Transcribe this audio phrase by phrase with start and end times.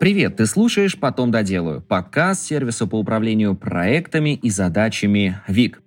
[0.00, 5.82] Привет, ты слушаешь «Потом доделаю»– подкаст сервиса по управлению проектами и задачами ВИК.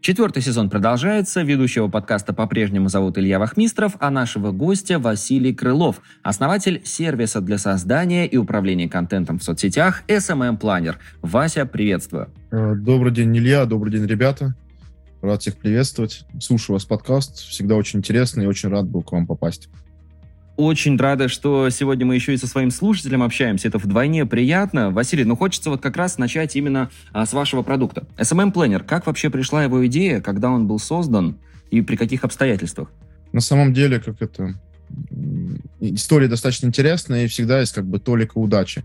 [0.00, 1.42] Четвертый сезон продолжается.
[1.42, 8.24] Ведущего подкаста по-прежнему зовут Илья Вахмистров, а нашего гостя Василий Крылов, основатель сервиса для создания
[8.28, 10.94] и управления контентом в соцсетях SMM Planner.
[11.20, 12.28] Вася, приветствую.
[12.52, 13.64] Э, добрый день, Илья.
[13.64, 14.54] Добрый день, ребята.
[15.22, 16.24] Рад всех приветствовать.
[16.40, 17.38] Слушаю вас подкаст.
[17.38, 19.68] Всегда очень интересно и очень рад был к вам попасть.
[20.56, 23.68] Очень рада, что сегодня мы еще и со своим слушателем общаемся.
[23.68, 24.90] Это вдвойне приятно.
[24.90, 28.06] Василий, ну хочется вот как раз начать именно а, с вашего продукта.
[28.16, 31.36] SMM Planner, как вообще пришла его идея, когда он был создан
[31.70, 32.90] и при каких обстоятельствах?
[33.32, 34.54] На самом деле, как это...
[35.80, 38.84] История достаточно интересная, и всегда есть как бы толика удачи.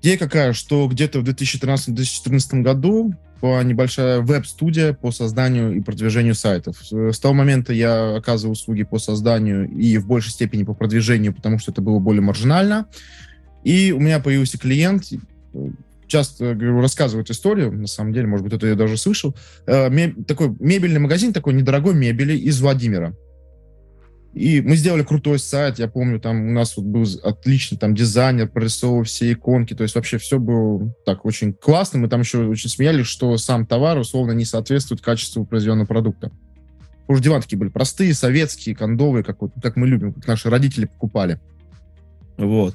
[0.00, 6.76] Идея какая, что где-то в 2013-2014 году небольшая веб-студия по созданию и продвижению сайтов.
[6.90, 11.58] С того момента я оказывал услуги по созданию и в большей степени по продвижению, потому
[11.58, 12.86] что это было более маржинально.
[13.64, 15.04] И у меня появился клиент,
[16.06, 19.36] часто говорю, рассказывают историю, на самом деле, может быть, это я даже слышал.
[19.66, 19.90] Э,
[20.26, 23.14] такой мебельный магазин, такой недорогой мебели из Владимира.
[24.34, 28.48] И мы сделали крутой сайт, я помню, там у нас вот был отличный там дизайнер,
[28.48, 31.98] прорисовывал все иконки, то есть вообще все было так очень классно.
[31.98, 36.30] Мы там еще очень смеялись, что сам товар условно не соответствует качеству произведенного продукта.
[37.08, 40.84] Уж диван такие были простые, советские, кондовые, как, вот, как мы любим, как наши родители
[40.84, 41.40] покупали.
[42.36, 42.74] Вот.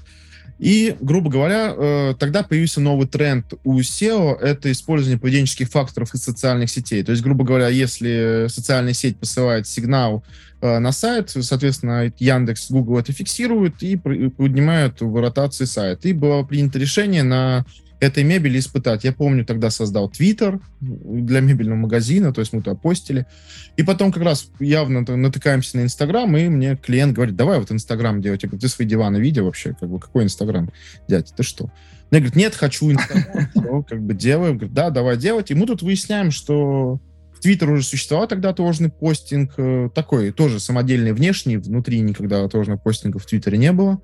[0.64, 6.24] И, грубо говоря, э, тогда появился новый тренд у SEO— это использование поведенческих факторов из
[6.24, 7.04] социальных сетей.
[7.04, 10.24] То есть, грубо говоря, если социальная сеть посылает сигнал
[10.64, 16.06] Э, на сайт, соответственно, Яндекс, Google это фиксируют и поднимают в ротации сайт.
[16.06, 17.66] И было принято решение на
[18.04, 19.04] этой мебели испытать.
[19.04, 23.26] Я помню, тогда создал Twitter для мебельного магазина, то есть мы туда постили.
[23.78, 28.22] И потом как раз явно натыкаемся на Инстаграм, и мне клиент говорит, давай вот Инстаграм
[28.22, 28.44] делать.
[28.44, 29.76] Я говорю, ты свои диваны видел вообще?
[29.80, 30.72] Как бы, какой Инстаграм?
[31.08, 31.72] Дядя, ты что?
[32.12, 33.84] Я говорю, нет, хочу Инстаграм.
[33.90, 34.58] Как бы делаем.
[34.58, 35.50] Говорит, да, давай делать.
[35.50, 37.00] И мы тут выясняем, что
[37.42, 43.20] Твиттер уже существовал тогда отложенный постинг, э, такой тоже самодельный внешний, внутри никогда отложенного постинга
[43.20, 44.02] в Твиттере не было.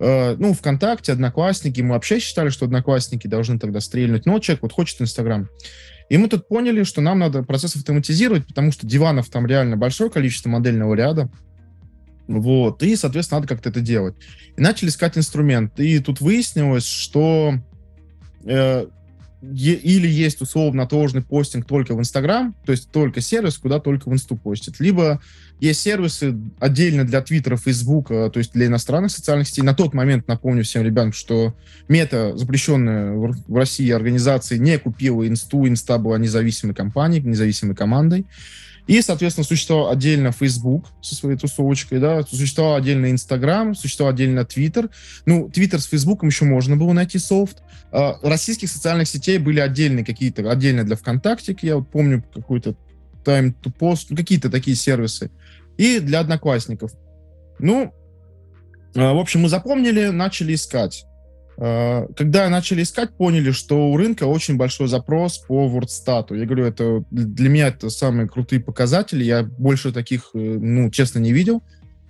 [0.00, 4.72] Э, ну, ВКонтакте, Одноклассники, мы вообще считали, что Одноклассники должны тогда стрельнуть, но человек вот
[4.72, 5.48] хочет Инстаграм.
[6.10, 10.10] И мы тут поняли, что нам надо процесс автоматизировать, потому что диванов там реально большое
[10.10, 11.30] количество модельного ряда.
[12.26, 14.14] Вот, и, соответственно, надо как-то это делать.
[14.56, 15.78] И начали искать инструмент.
[15.78, 17.54] И тут выяснилось, что
[18.44, 18.86] э,
[19.42, 24.12] или есть условно отложенный постинг только в Инстаграм, то есть только сервис, куда только в
[24.12, 25.20] Инсту постит, либо
[25.60, 29.62] есть сервисы отдельно для Твиттера, Фейсбука, то есть для иностранных социальных сетей.
[29.62, 31.54] На тот момент, напомню всем ребятам, что
[31.88, 38.26] Мета, запрещенная в России организация, не купила Инсту, Инста была независимой компанией, независимой командой.
[38.86, 44.90] И, соответственно, существовал отдельно Facebook со своей тусовочкой, да, существовал отдельно Instagram, существовал отдельно Twitter.
[45.24, 47.62] Ну, Twitter с Facebook еще можно было найти софт.
[47.92, 52.76] А, российских социальных сетей были отдельные какие-то, отдельно для ВКонтакте, я вот помню какой-то
[53.24, 55.30] Time to Post, ну, какие-то такие сервисы.
[55.76, 56.92] И для одноклассников.
[57.58, 57.92] Ну,
[58.94, 61.04] а, в общем, мы запомнили, начали искать.
[61.56, 66.36] Э, когда начали искать, поняли, что у рынка очень большой запрос по WordStat.
[66.36, 69.24] Я говорю, это для меня это самые крутые показатели.
[69.24, 71.62] Я больше таких, э, ну, честно, не видел.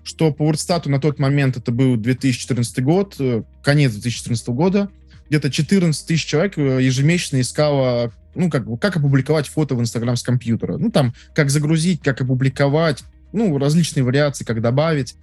[0.02, 4.90] Что по WordStat на тот момент, это был 2014 год, э, конец 2014 года,
[5.28, 10.76] где-то 14 тысяч человек ежемесячно искало, ну, как, как опубликовать фото в Инстаграм с компьютера.
[10.76, 13.02] Ну, там, как загрузить, как опубликовать,
[13.34, 15.16] ну, различные вариации, как добавить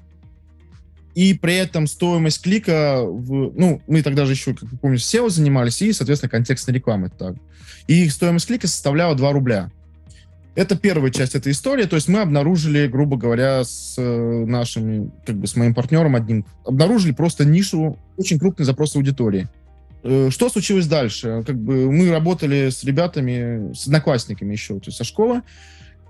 [1.15, 5.29] и при этом стоимость клика, в, ну, мы тогда же еще, как вы помните, SEO
[5.29, 7.09] занимались, и, соответственно, контекстной рекламой.
[7.09, 7.35] Так.
[7.87, 9.71] И стоимость клика составляла 2 рубля.
[10.53, 15.37] Это первая часть этой истории, то есть мы обнаружили, грубо говоря, с э, нашими, как
[15.37, 19.47] бы с моим партнером одним, обнаружили просто нишу, очень крупный запрос аудитории.
[20.03, 21.43] Э, что случилось дальше?
[21.47, 25.41] Как бы мы работали с ребятами, с одноклассниками еще, то есть со школы,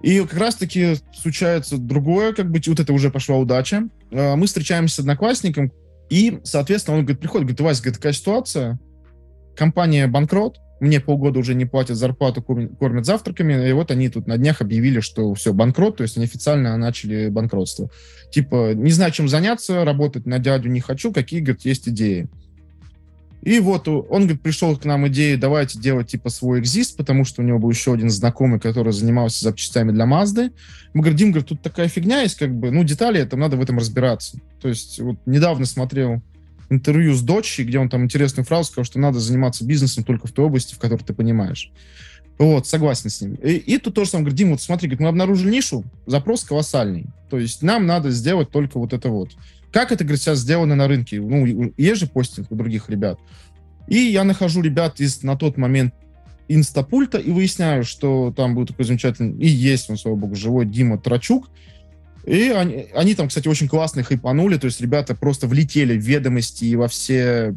[0.03, 3.87] и как раз-таки случается другое, как бы вот это уже пошла удача.
[4.11, 5.71] А, мы встречаемся с одноклассником,
[6.09, 8.79] и, соответственно, он говорит, приходит, говорит, Вася, говорит, такая ситуация,
[9.55, 14.37] компания банкрот, мне полгода уже не платят зарплату, кормят завтраками, и вот они тут на
[14.37, 17.91] днях объявили, что все, банкрот, то есть они официально начали банкротство.
[18.31, 22.29] Типа, не знаю, чем заняться, работать на дядю не хочу, какие, говорит, есть идеи.
[23.41, 27.41] И вот он, говорит, пришел к нам идею, давайте делать типа свой экзист, потому что
[27.41, 30.51] у него был еще один знакомый, который занимался запчастями для Мазды.
[30.93, 33.61] Мы говорим, Дим, говорит, тут такая фигня есть, как бы, ну, детали, это надо в
[33.61, 34.37] этом разбираться.
[34.61, 36.21] То есть вот недавно смотрел
[36.69, 40.31] интервью с дочей, где он там интересную фразу сказал, что надо заниматься бизнесом только в
[40.31, 41.71] той области, в которой ты понимаешь.
[42.37, 43.35] Вот, согласен с ним.
[43.35, 47.07] И, и тут тоже сам говорит, Дим, вот смотри, говорит, мы обнаружили нишу, запрос колоссальный.
[47.29, 49.31] То есть нам надо сделать только вот это вот.
[49.71, 51.19] Как это, говорит, сейчас сделано на рынке?
[51.21, 53.19] Ну, есть же постинг у других ребят.
[53.87, 55.93] И я нахожу ребят из на тот момент
[56.47, 60.97] инстапульта и выясняю, что там был такой замечательный, и есть он, слава богу, живой Дима
[60.97, 61.49] Трачук.
[62.25, 66.65] И они, они там, кстати, очень классно хайпанули, то есть ребята просто влетели в ведомости
[66.65, 67.55] и во все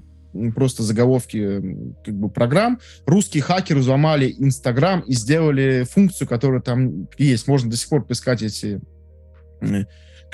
[0.54, 1.60] просто заголовки
[2.04, 2.80] как бы программ.
[3.06, 7.46] Русские хакеры взломали Инстаграм и сделали функцию, которая там есть.
[7.46, 8.80] Можно до сих пор поискать эти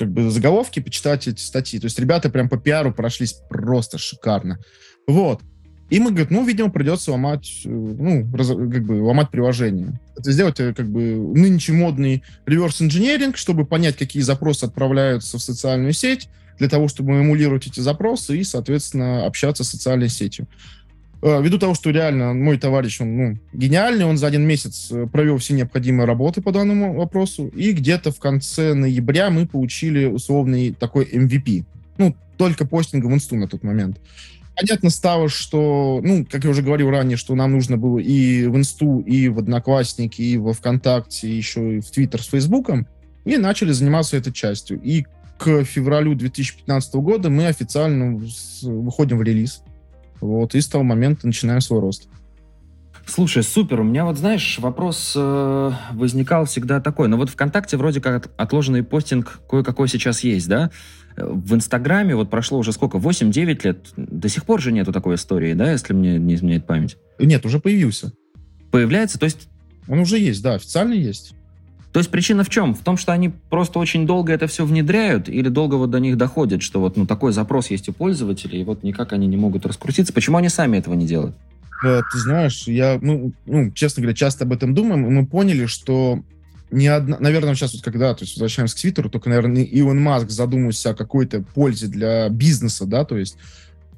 [0.01, 1.79] как бы заголовки, почитать эти статьи.
[1.79, 4.59] То есть ребята прям по пиару прошлись просто шикарно.
[5.07, 5.41] Вот.
[5.91, 10.01] И мы, говорит, ну, видимо, придется ломать, э, ну, раз, как бы ломать приложение.
[10.17, 15.93] Это сделать, э, как бы, нынче модный реверс-инженеринг, чтобы понять, какие запросы отправляются в социальную
[15.93, 20.47] сеть, для того, чтобы эмулировать эти запросы и, соответственно, общаться с социальной сетью.
[21.23, 25.39] Э, ввиду того, что реально мой товарищ, он ну, гениальный, он за один месяц провел
[25.39, 31.05] все необходимые работы по данному вопросу, и где-то в конце ноября мы получили условный такой
[31.05, 31.65] MVP.
[31.99, 33.99] Ну, только постинга в инсту на тот момент
[34.61, 38.57] понятно стало, что, ну, как я уже говорил ранее, что нам нужно было и в
[38.57, 42.87] Инсту, и в Одноклассники, и во ВКонтакте, и еще и в Твиттер с Фейсбуком,
[43.25, 44.81] и начали заниматься этой частью.
[44.83, 45.07] И
[45.39, 48.21] к февралю 2015 года мы официально
[48.63, 49.63] выходим в релиз.
[50.21, 52.09] Вот, и с того момента начинаем свой рост.
[53.07, 53.81] Слушай, супер.
[53.81, 57.09] У меня вот, знаешь, вопрос э, возникал всегда такой.
[57.09, 60.71] Ну вот ВКонтакте вроде как отложенный постинг кое-какой сейчас есть, да?
[61.17, 65.55] В Инстаграме вот прошло уже сколько, 8-9 лет, до сих пор же нету такой истории,
[65.55, 66.99] да, если мне не изменяет память?
[67.19, 68.13] Нет, уже появился.
[68.71, 69.49] Появляется, то есть...
[69.89, 71.35] Он уже есть, да, официально есть.
[71.93, 72.75] То есть причина в чем?
[72.75, 76.17] В том, что они просто очень долго это все внедряют или долго вот до них
[76.17, 79.67] доходит, что вот ну, такой запрос есть у пользователей, и вот никак они не могут
[79.67, 80.13] раскрутиться.
[80.13, 81.35] Почему они сами этого не делают?
[81.85, 85.67] Э, ты знаешь, я, ну, ну, честно говоря, часто об этом думаем, и мы поняли,
[85.67, 86.23] что
[86.71, 90.31] ни одна, наверное, сейчас вот когда, то есть возвращаемся к Твиттеру, только, наверное, Илон Маск
[90.31, 93.37] задумывается о какой-то пользе для бизнеса, да, то есть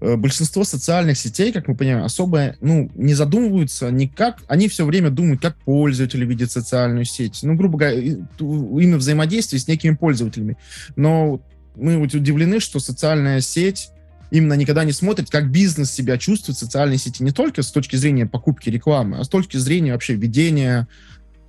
[0.03, 5.41] большинство социальных сетей, как мы понимаем, особо, ну, не задумываются никак, они все время думают,
[5.41, 10.57] как пользователи видят социальную сеть, ну, грубо говоря, именно взаимодействие с некими пользователями,
[10.97, 11.41] но
[11.77, 13.91] мы удивлены, что социальная сеть
[14.33, 17.97] именно никогда не смотрит, как бизнес себя чувствует в социальной сети, не только с точки
[17.97, 20.89] зрения покупки рекламы, а с точки зрения вообще ведения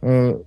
[0.02, 0.40] э,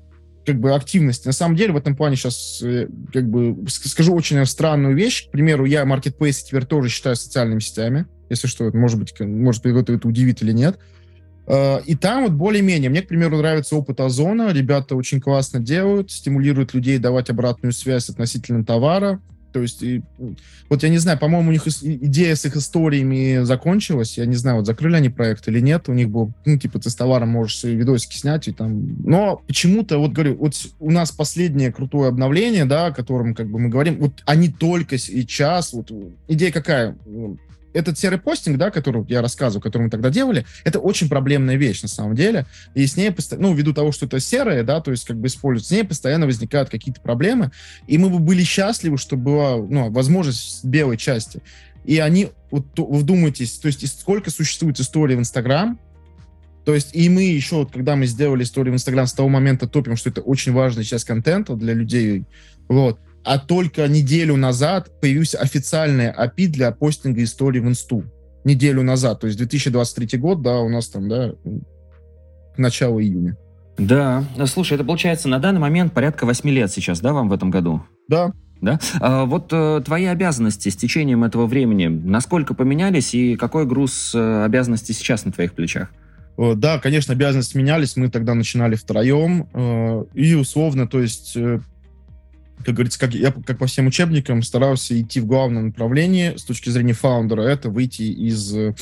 [0.46, 1.26] как бы активности.
[1.26, 5.28] На самом деле в этом плане сейчас э, как бы скажу очень странную вещь.
[5.28, 8.06] К примеру, я Marketplace теперь тоже считаю социальными сетями.
[8.30, 10.78] Если что, может быть, может быть, это, это удивит или нет.
[11.46, 12.90] Uh, и там вот более-менее.
[12.90, 14.52] Мне, к примеру, нравится опыт Озона.
[14.52, 19.20] Ребята очень классно делают, стимулируют людей давать обратную связь относительно товара.
[19.56, 20.02] То есть, и,
[20.68, 24.18] вот я не знаю, по-моему, у них идея с их историями закончилась.
[24.18, 25.88] Я не знаю, вот закрыли они проект или нет.
[25.88, 29.02] У них был, ну, типа, ты с товаром можешь свои видосики снять и там...
[29.02, 33.58] Но почему-то, вот говорю, вот у нас последнее крутое обновление, да, о котором, как бы,
[33.58, 35.90] мы говорим, вот они только сейчас, вот
[36.28, 36.94] идея какая?
[37.76, 41.82] Этот серый постинг, да, который я рассказываю, который мы тогда делали, это очень проблемная вещь
[41.82, 42.46] на самом деле.
[42.74, 45.66] И с ней, ну, ввиду того, что это серое, да, то есть как бы используют,
[45.66, 47.50] с ней постоянно возникают какие-то проблемы.
[47.86, 51.42] И мы бы были счастливы, чтобы была, ну, возможность белой части.
[51.84, 55.78] И они, вот вы вдумайтесь, то есть сколько существует историй в Инстаграм,
[56.64, 59.68] то есть и мы еще, вот, когда мы сделали историю в Инстаграм, с того момента
[59.68, 62.24] топим, что это очень важная часть контента для людей,
[62.68, 68.04] вот а только неделю назад появился официальный API для постинга истории в инсту.
[68.44, 71.32] Неделю назад, то есть 2023 год, да, у нас там, да,
[72.56, 73.36] начало июня.
[73.78, 77.50] Да, слушай, это получается на данный момент порядка 8 лет сейчас, да, вам в этом
[77.50, 77.82] году?
[78.08, 78.32] Да.
[78.62, 78.78] Да?
[79.00, 84.44] А вот э, твои обязанности с течением этого времени, насколько поменялись и какой груз э,
[84.44, 85.90] обязанностей сейчас на твоих плечах?
[86.38, 87.96] Да, конечно, обязанности менялись.
[87.96, 89.48] Мы тогда начинали втроем.
[89.52, 91.60] Э, и условно, то есть э,
[92.64, 96.70] как говорится, как я как по всем учебникам старался идти в главном направлении с точки
[96.70, 98.74] зрения фаундера, это выйти из э,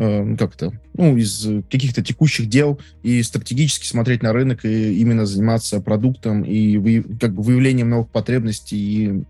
[0.00, 5.80] ну, как-то, ну, из каких-то текущих дел и стратегически смотреть на рынок и именно заниматься
[5.80, 9.24] продуктом и вы, как бы выявлением новых потребностей и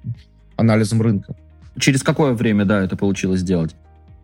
[0.56, 1.34] анализом рынка.
[1.78, 3.74] Через какое время, да, это получилось сделать?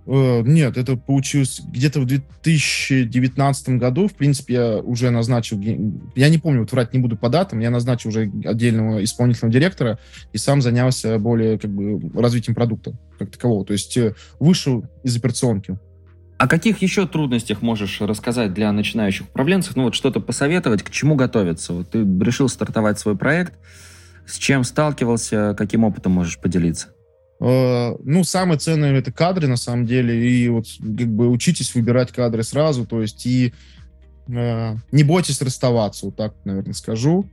[0.07, 4.07] Э, нет, это получилось где-то в 2019 году.
[4.09, 7.71] В принципе, я уже назначил, я не помню, вот врать не буду по датам, я
[7.71, 9.99] назначил уже отдельного исполнительного директора
[10.33, 13.65] и сам занялся более как бы развитием продукта как такового.
[13.65, 15.79] То есть э, вышел из операционки.
[16.39, 19.75] О каких еще трудностях можешь рассказать для начинающих управленцев?
[19.75, 21.73] Ну вот что-то посоветовать, к чему готовиться?
[21.73, 23.55] Вот ты решил стартовать свой проект,
[24.27, 26.96] с чем сталкивался, каким опытом можешь поделиться?
[27.39, 32.13] Э, ну, самое ценное это кадры, на самом деле, и вот как бы учитесь выбирать
[32.13, 33.53] кадры сразу, то есть и
[34.29, 37.29] э, не бойтесь расставаться, вот так, наверное, скажу.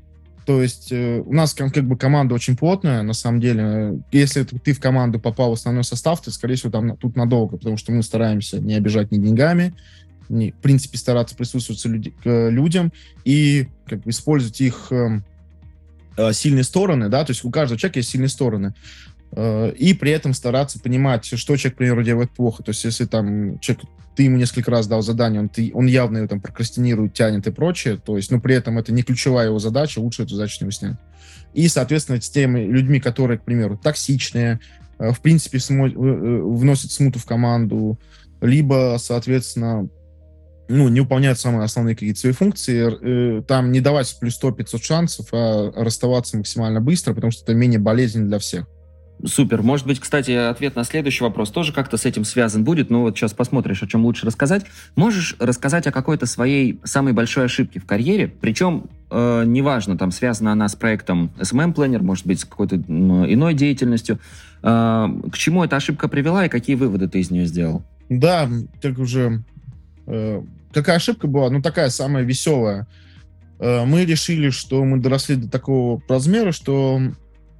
[0.45, 3.99] То есть э, у нас как, как бы команда очень плотная, на самом деле.
[4.11, 7.77] Если ты в команду попал в основной состав, ты, скорее всего, там тут надолго, потому
[7.77, 9.73] что мы стараемся не обижать ни деньгами,
[10.27, 12.91] ни, в принципе, стараться прислушиваться люди, к людям
[13.23, 15.21] и как бы использовать их э,
[16.17, 18.73] э, сильные стороны, да, то есть у каждого человека есть сильные стороны.
[19.35, 22.63] Э, и при этом стараться понимать, что человек, к примеру, делает плохо.
[22.63, 23.85] То есть если там человек
[24.15, 27.51] ты ему несколько раз дал задание, он, ты, он явно его там прокрастинирует, тянет и
[27.51, 30.71] прочее, то есть, но при этом это не ключевая его задача, лучше эту задачу не
[30.71, 30.97] снять.
[31.53, 34.59] И, соответственно, с теми людьми, которые, к примеру, токсичные,
[34.99, 37.99] э, в принципе, смо- э, э, вносят смуту в команду,
[38.41, 39.89] либо, соответственно,
[40.67, 45.71] ну, не выполняют самые основные какие-то свои функции, там не давать плюс 100-500 шансов, а
[45.75, 48.65] расставаться максимально быстро, потому что это менее болезненно для всех.
[49.25, 49.61] Супер.
[49.61, 53.17] Может быть, кстати, ответ на следующий вопрос тоже как-то с этим связан будет, но вот
[53.17, 54.65] сейчас посмотришь, о чем лучше рассказать.
[54.95, 60.51] Можешь рассказать о какой-то своей самой большой ошибке в карьере, причем э, неважно, там связана
[60.51, 64.19] она с проектом SMM Planner, может быть, с какой-то ну, иной деятельностью.
[64.61, 67.83] Э, к чему эта ошибка привела и какие выводы ты из нее сделал?
[68.09, 68.49] Да,
[68.81, 69.43] как уже...
[70.05, 70.41] Э,
[70.73, 71.49] какая ошибка была?
[71.49, 72.87] Ну, такая самая веселая.
[73.59, 76.99] Э, мы решили, что мы доросли до такого размера, что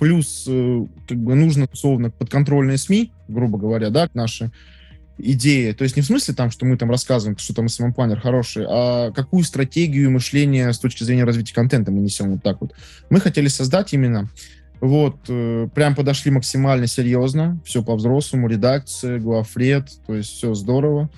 [0.04, 4.52] Плюс, э, как бы, нужно, условно, подконтрольные СМИ, грубо говоря, да, наши
[5.18, 5.72] идеи.
[5.72, 9.12] То есть не в смысле там, что мы там рассказываем, что там SMM-планер хороший, а
[9.12, 12.74] какую стратегию мышления с точки зрения развития контента мы несем вот так вот.
[13.10, 14.30] Мы хотели создать именно
[14.82, 21.10] вот, э, прям подошли максимально серьезно, все по-взрослому, редакция, главред, то есть все здорово.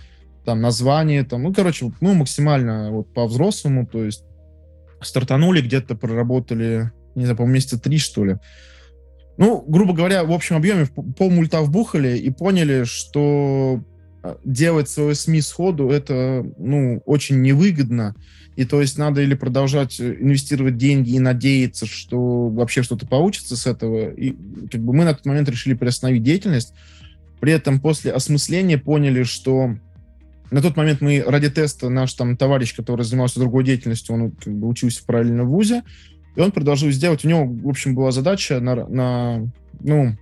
[0.46, 4.24] Там название, там, ну, короче, мы максимально вот по-взрослому, то есть
[5.02, 8.38] стартанули, где-то проработали не знаю, по месяца три, что ли.
[9.38, 13.84] Ну, грубо говоря, в общем объеме пол мульта вбухали и поняли, что
[14.24, 18.16] а, делать свое СМИ сходу это, ну, очень невыгодно.
[18.56, 23.58] И то есть надо или продолжать э, инвестировать деньги и надеяться, что вообще что-то получится
[23.58, 24.12] с этого.
[24.12, 24.34] И
[24.72, 26.74] как бы мы на тот момент решили приостановить деятельность.
[27.42, 29.76] При этом после осмысления поняли, что
[30.52, 34.54] на тот момент мы ради теста наш там товарищ, который занимался другой деятельностью, он как
[34.54, 35.84] бы учился в параллельном вузе,
[36.36, 40.18] и он предложил сделать, у него, в общем, была задача на, на ну,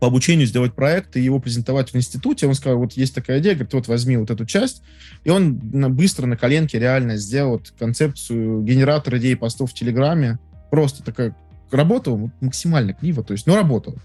[0.00, 2.46] по обучению сделать проект и его презентовать в институте.
[2.46, 4.82] Он сказал, вот есть такая идея, говорит, вот возьми вот эту часть.
[5.24, 10.38] И он быстро на коленке реально сделал концепцию генератора идей постов в Телеграме.
[10.70, 11.34] Просто такая
[11.70, 13.96] работала максимально криво, то есть, ну, работала.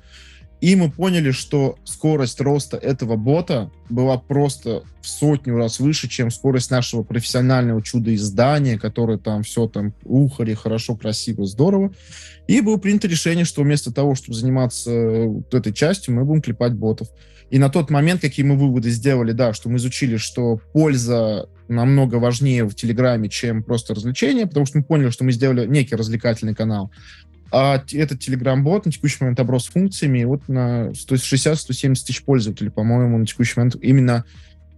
[0.64, 6.32] И мы поняли, что скорость роста этого бота была просто в сотню раз выше, чем
[6.32, 11.92] скорость нашего профессионального чудо-издания, которое там все там ухари, хорошо, красиво, здорово.
[12.48, 16.76] И было принято решение, что вместо того, чтобы заниматься вот этой частью, мы будем клепать
[16.76, 17.10] ботов.
[17.50, 22.16] И на тот момент, какие мы выводы сделали, да, что мы изучили, что польза намного
[22.16, 26.56] важнее в Телеграме, чем просто развлечение, потому что мы поняли, что мы сделали некий развлекательный
[26.56, 26.90] канал.
[27.56, 33.28] А этот Telegram-бот на текущий момент оброс функциями, вот на 60-170 тысяч пользователей, по-моему, на
[33.28, 34.26] текущий момент именно,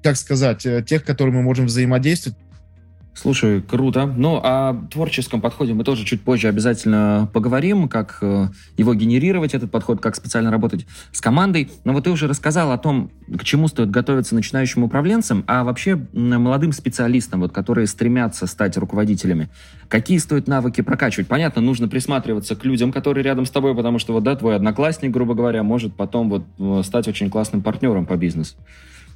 [0.04, 2.38] как сказать, э, тех, которым мы можем взаимодействовать,
[3.16, 4.06] Слушай, круто.
[4.06, 9.72] Ну, о творческом подходе мы тоже чуть позже обязательно поговорим, как э, его генерировать, этот
[9.72, 11.72] подход, как специально работать с командой.
[11.86, 15.96] Но вот ты уже рассказал о том, к чему стоит готовиться начинающим управленцам, а вообще
[16.12, 19.48] молодым специалистам, вот, которые стремятся стать руководителями.
[19.88, 21.30] Какие стоит навыки прокачивать?
[21.30, 25.12] Понятно, нужно присматриваться к людям, которые рядом с тобой, потому что вот, да, твой одноклассник,
[25.12, 28.58] грубо говоря, может потом вот э, стать очень классным партнером по бизнесу.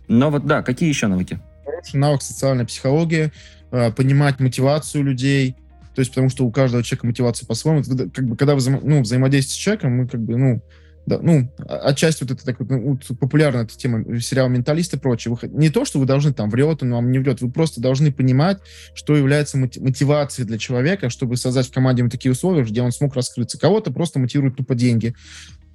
[0.08, 1.42] Но вот, да, какие еще навыки?
[1.66, 5.56] Хороший навык социальная психология– Э, понимать мотивацию людей,
[5.96, 7.84] то есть потому что у каждого человека мотивация по-своему.
[8.14, 10.62] Как бы, когда вы ну, взаимодействуете с человеком, мы как бы, ну,
[11.06, 14.98] да, ну, отчасти вот это так вот, ну, популярная эта тема э, сериал «Менталист» и
[14.98, 15.36] прочее.
[15.36, 18.12] Вы, не то, что вы должны там врет, он вам не врет, вы просто должны
[18.12, 18.60] понимать,
[18.94, 23.60] что является мотивацией для человека, чтобы создать в команде такие условия, где он смог раскрыться.
[23.60, 25.16] Кого-то просто мотивирует тупо деньги.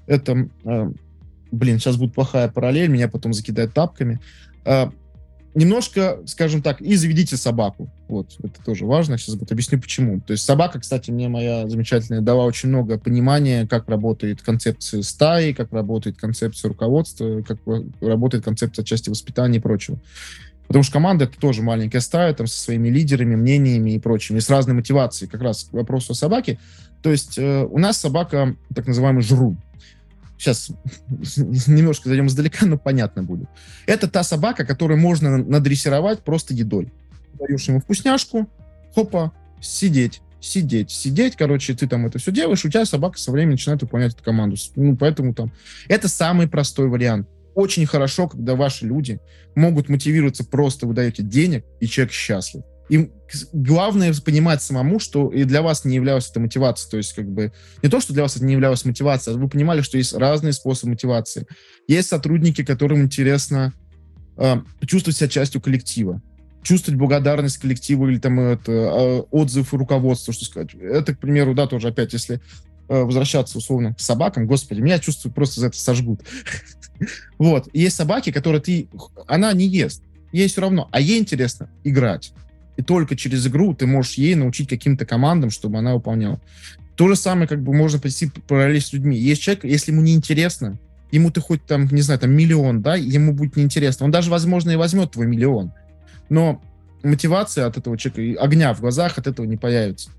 [0.07, 0.93] Это, э,
[1.51, 4.21] блин, сейчас будет плохая параллель, меня потом закидают тапками.
[4.65, 4.87] Э,
[5.55, 7.89] немножко, скажем так, и заведите собаку.
[8.09, 9.17] Вот, это тоже важно.
[9.17, 10.21] Сейчас вот объясню, почему.
[10.21, 15.53] То есть собака, кстати, мне моя замечательная дала очень много понимания, как работает концепция стаи,
[15.53, 17.59] как работает концепция руководства, как
[18.01, 19.99] работает концепция части воспитания и прочего.
[20.67, 24.41] Потому что команда— это тоже маленькая стая, там, со своими лидерами, мнениями и прочим, и
[24.41, 25.31] с разной мотивацией.
[25.31, 26.59] Как раз к вопросу о собаке.
[27.03, 29.59] То есть э, у нас собака, так называемый жрун.
[30.39, 30.71] Сейчас
[31.37, 33.49] немножко зайдем издалека, но понятно будет.
[33.87, 36.93] Это та собака, которую можно надрессировать просто едой.
[37.35, 38.49] Даешь ему вкусняшку,
[38.95, 43.53] хопа, сидеть, сидеть, сидеть, короче, ты там это все делаешь, у тебя собака со временем
[43.53, 44.57] начинает выполнять эту команду.
[44.77, 45.53] Ну, поэтому там...
[45.89, 47.29] Это самый простой вариант.
[47.55, 49.21] Очень хорошо, когда ваши люди
[49.55, 52.63] могут мотивироваться просто, вы даете денег, и человек счастлив.
[52.89, 53.11] Им
[53.53, 56.91] главное понимать самому, что и для вас не являлась это мотивацией.
[56.91, 59.49] То есть, как бы, не то, что для вас это не являлось мотивацией, а вы
[59.49, 61.47] понимали, что есть разные способы мотивации.
[61.89, 63.73] Есть сотрудники, которым интересно
[64.37, 66.21] э, чувствовать себя частью коллектива,
[66.63, 70.75] чувствовать благодарность коллективу или там это, э, отзыв руководства, что сказать.
[70.75, 72.41] Это, к примеру, да, тоже опять, если
[72.89, 76.21] э, возвращаться условно к собакам, господи, меня чувствую просто за это сожгут.
[77.39, 77.69] Вот.
[77.73, 78.89] Есть собаки, которые ты...
[79.27, 80.05] Она не ест.
[80.31, 80.89] Ей все равно.
[80.93, 82.33] А ей интересно играть.
[82.77, 86.41] И только через игру ты можешь ей научить каким-то командам, чтобы она выполняла.
[86.97, 89.17] То же самое, как бы можно прийти параллель с людьми.
[89.17, 90.79] Есть человек, если ему неинтересно,
[91.11, 94.07] ему ты хоть там, не знаю, там миллион, да, ему будет неинтересно.
[94.07, 95.73] Он даже, возможно, и возьмет твой миллион.
[96.29, 96.63] Но
[97.03, 100.11] мотивация от этого человека, огня в глазах от этого не появится.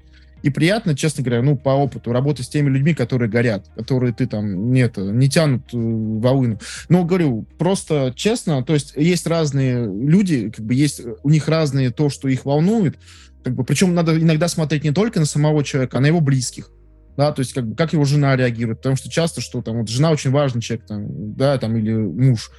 [0.44, 4.28] И приятно, честно говоря, ну, по опыту, работать с теми людьми, которые горят, которые ты
[4.28, 6.60] там, нет, не тянут э, волыну.
[6.88, 11.90] Но, говорю, просто честно, то есть есть разные люди, как бы есть у них разные
[11.90, 12.98] то, что их волнует,
[13.44, 16.72] как бы, причем надо иногда смотреть не только на самого человека, а на его близких.
[17.18, 20.12] Да, то есть как, как его жена реагирует, потому что часто, что там, вот жена
[20.12, 22.52] очень важный человек, там, да, там, или муж,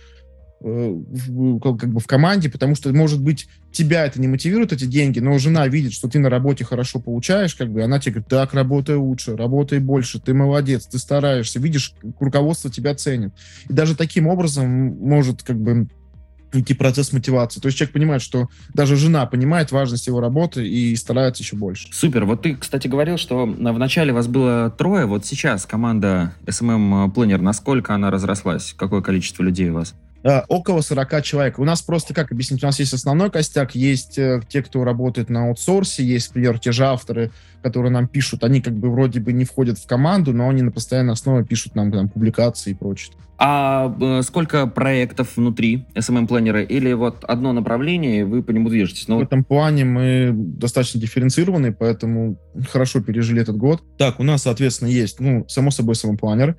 [0.63, 0.97] Э,
[1.63, 5.37] как бы в команде, потому что, может быть, тебя это не мотивирует, эти деньги, но
[5.39, 8.97] жена видит, что ты на работе хорошо получаешь, как бы, она тебе говорит, так, работай
[8.97, 13.35] лучше, работай больше, ты молодец, ты стараешься, видишь, руководство тебя ценит.
[13.69, 15.89] И даже таким образом может, как бы,
[16.53, 17.61] идти процесс мотивации.
[17.61, 21.89] То есть человек понимает, что даже жена понимает важность его работы и старается еще больше.
[21.93, 22.25] Супер.
[22.25, 27.39] Вот ты, кстати, говорил, что в начале вас было трое, вот сейчас команда SMM Planner,
[27.39, 28.75] насколько она разрослась?
[28.75, 29.95] Какое количество людей у вас?
[30.26, 31.59] Э, около 40 человек.
[31.61, 35.30] У нас просто, как объяснить, у нас есть основной костяк, есть э, те, кто работает
[35.30, 37.30] на аутсорсе, есть, например, те же авторы,
[37.62, 40.73] которые нам пишут, они как бы вроде бы не входят в команду, но они на
[40.73, 43.14] постоянной основе пишут нам там, публикации и прочее.
[43.38, 46.62] А э, сколько проектов внутри SMM-планера?
[46.62, 49.06] Или вот одно направление, и вы по нему движетесь?
[49.06, 52.37] Ну, в этом плане мы достаточно дифференцированы, поэтому
[52.68, 53.80] хорошо пережили этот год.
[53.97, 56.56] Так, у нас, соответственно, есть, ну, само собой, SMM-планер,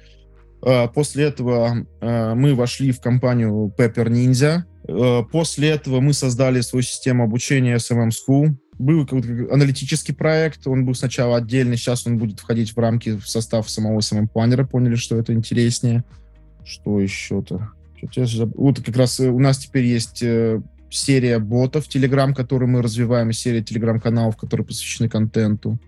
[0.93, 4.63] после этого э, мы вошли в компанию Pepper Ninja.
[4.87, 8.55] Э, после этого мы создали свою систему обучения SMM School.
[8.79, 9.07] Был
[9.51, 13.99] аналитический проект, он был сначала отдельный, сейчас он будет входить в рамки в состав самого
[13.99, 16.03] SMM планера, поняли, что это интереснее.
[16.63, 17.71] Что еще-то?
[18.55, 20.23] Вот как раз у нас теперь есть
[20.89, 25.79] серия ботов Telegram, которые мы развиваем, и серия телеграм-каналов, которые посвящены контенту.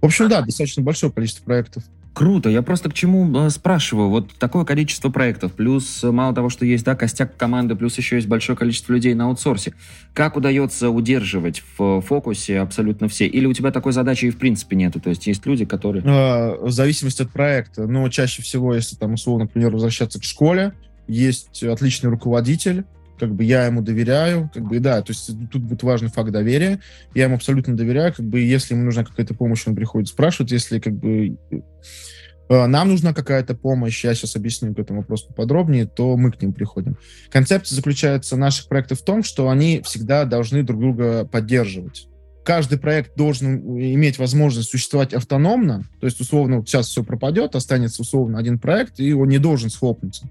[0.00, 1.84] В общем, да, достаточно большое количество проектов.
[2.12, 2.50] Круто.
[2.50, 4.08] Я просто к чему э, спрашиваю.
[4.08, 8.16] Вот такое количество проектов, плюс э, мало того, что есть да, костяк команды, плюс еще
[8.16, 9.74] есть большое количество людей на аутсорсе.
[10.12, 13.26] Как удается удерживать в фокусе абсолютно все?
[13.26, 15.00] Или у тебя такой задачи и в принципе нету?
[15.00, 16.02] То есть есть люди, которые...
[16.04, 17.86] А, в зависимости от проекта.
[17.86, 20.72] Но чаще всего, если там, условно, например, возвращаться к школе,
[21.06, 22.84] есть отличный руководитель,
[23.20, 26.80] как бы я ему доверяю, как бы, да, то есть тут будет важный факт доверия,
[27.14, 30.80] я ему абсолютно доверяю, как бы, если ему нужна какая-то помощь, он приходит, спрашивает, если,
[30.80, 36.16] как бы, э, нам нужна какая-то помощь, я сейчас объясню к этому вопросу подробнее, то
[36.16, 36.96] мы к ним приходим.
[37.30, 42.08] Концепция заключается наших проектов в том, что они всегда должны друг друга поддерживать.
[42.42, 48.38] Каждый проект должен иметь возможность существовать автономно, то есть, условно, сейчас все пропадет, останется условно
[48.38, 50.28] один проект, и он не должен схлопнуться.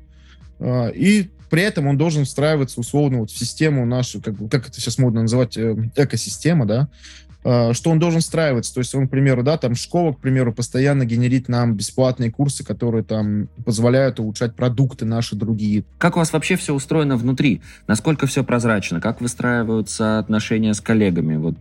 [0.60, 4.80] А, и при этом он должен встраиваться условно вот в систему нашу, как, как это
[4.80, 6.88] сейчас модно называть, э, экосистема, да,
[7.74, 8.74] что он должен встраиваться.
[8.74, 12.64] То есть он, к примеру, да, там школа, к примеру, постоянно генерит нам бесплатные курсы,
[12.64, 15.84] которые там позволяют улучшать продукты наши другие.
[15.98, 17.62] Как у вас вообще все устроено внутри?
[17.88, 19.02] Насколько все прозрачно?
[19.02, 21.38] Как выстраиваются отношения с коллегами?
[21.38, 21.56] Вот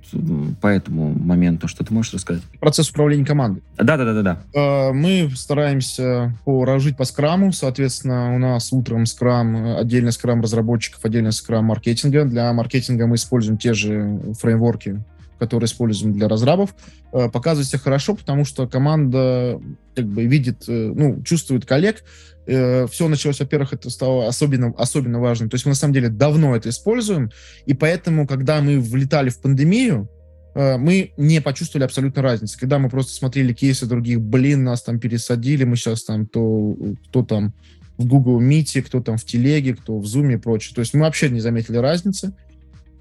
[0.61, 2.43] по этому моменту что ты можешь рассказать?
[2.61, 3.63] Процесс управления командой.
[3.77, 4.43] Да-да-да-да.
[4.55, 6.35] А, мы стараемся
[6.79, 7.53] жить по скраму.
[7.53, 12.25] Соответственно, у нас утром скрам, отдельно скрам разработчиков, отдельно скрам маркетинга.
[12.25, 15.01] Для маркетинга мы используем те же фреймворки,
[15.39, 16.75] которые используем для разрабов,
[17.13, 19.61] э, показывает себя хорошо, потому что команда
[19.95, 22.05] как бы видит, э, ну, чувствует коллег.
[22.47, 25.49] Э, Все началось, во-первых, это стало особенно, особенно важным.
[25.49, 27.31] То есть мы на самом деле давно это используем,
[27.67, 30.09] и поэтому, когда мы влетали в пандемию,
[30.55, 32.59] мы не почувствовали абсолютно разницы.
[32.59, 36.77] Когда мы просто смотрели кейсы других, блин, нас там пересадили, мы сейчас там то,
[37.09, 37.55] кто там
[37.97, 40.75] в Google Meet, кто там в Телеге, кто в Zoom и прочее.
[40.75, 42.35] То есть мы вообще не заметили разницы.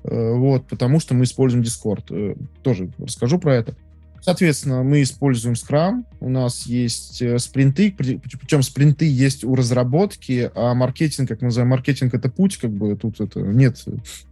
[0.08, 2.06] Э, вот, потому что мы используем Discord.
[2.10, 3.76] Э, тоже расскажу про это.
[4.22, 10.74] Соответственно, мы используем Scrum, у нас есть э, спринты, причем спринты есть у разработки, а
[10.74, 13.86] маркетинг, как мы называем, маркетинг это путь, как бы тут это нет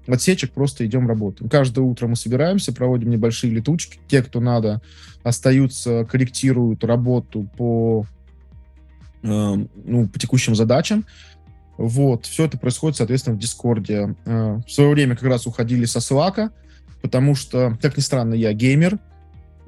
[0.07, 1.49] отсечек, просто идем работаем.
[1.49, 3.99] Каждое утро мы собираемся, проводим небольшие летучки.
[4.07, 4.81] Те, кто надо,
[5.23, 8.05] остаются, корректируют работу по,
[9.21, 11.05] ну, по текущим задачам.
[11.77, 14.15] Вот, все это происходит, соответственно, в Дискорде.
[14.25, 16.51] Э, в свое время как раз уходили со Slack,
[17.01, 18.99] потому что, как ни странно, я геймер.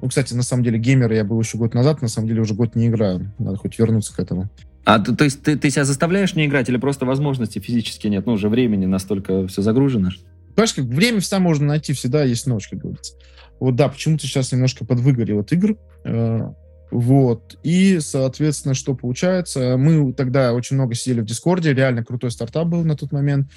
[0.00, 2.54] Ну, кстати, на самом деле геймер я был еще год назад, на самом деле уже
[2.54, 3.32] год не играю.
[3.38, 4.48] Надо хоть вернуться к этому.
[4.84, 8.24] А то, то есть ты, ты себя заставляешь не играть или просто возможности физически нет?
[8.24, 10.10] Ну, уже времени настолько все загружено?
[10.54, 13.14] Понимаешь, как время всегда можно найти, всегда есть ночь, как говорится.
[13.60, 15.76] Вот да, почему-то сейчас немножко подвыгорел от игр.
[16.04, 16.52] Э,
[16.90, 17.58] вот.
[17.62, 19.76] И, соответственно, что получается?
[19.76, 23.50] Мы тогда очень много сидели в Дискорде, реально крутой стартап был на тот момент.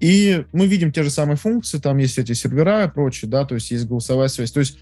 [0.00, 3.54] И мы видим те же самые функции, там есть эти сервера и прочее, да, то
[3.54, 4.50] есть есть голосовая связь.
[4.50, 4.78] То есть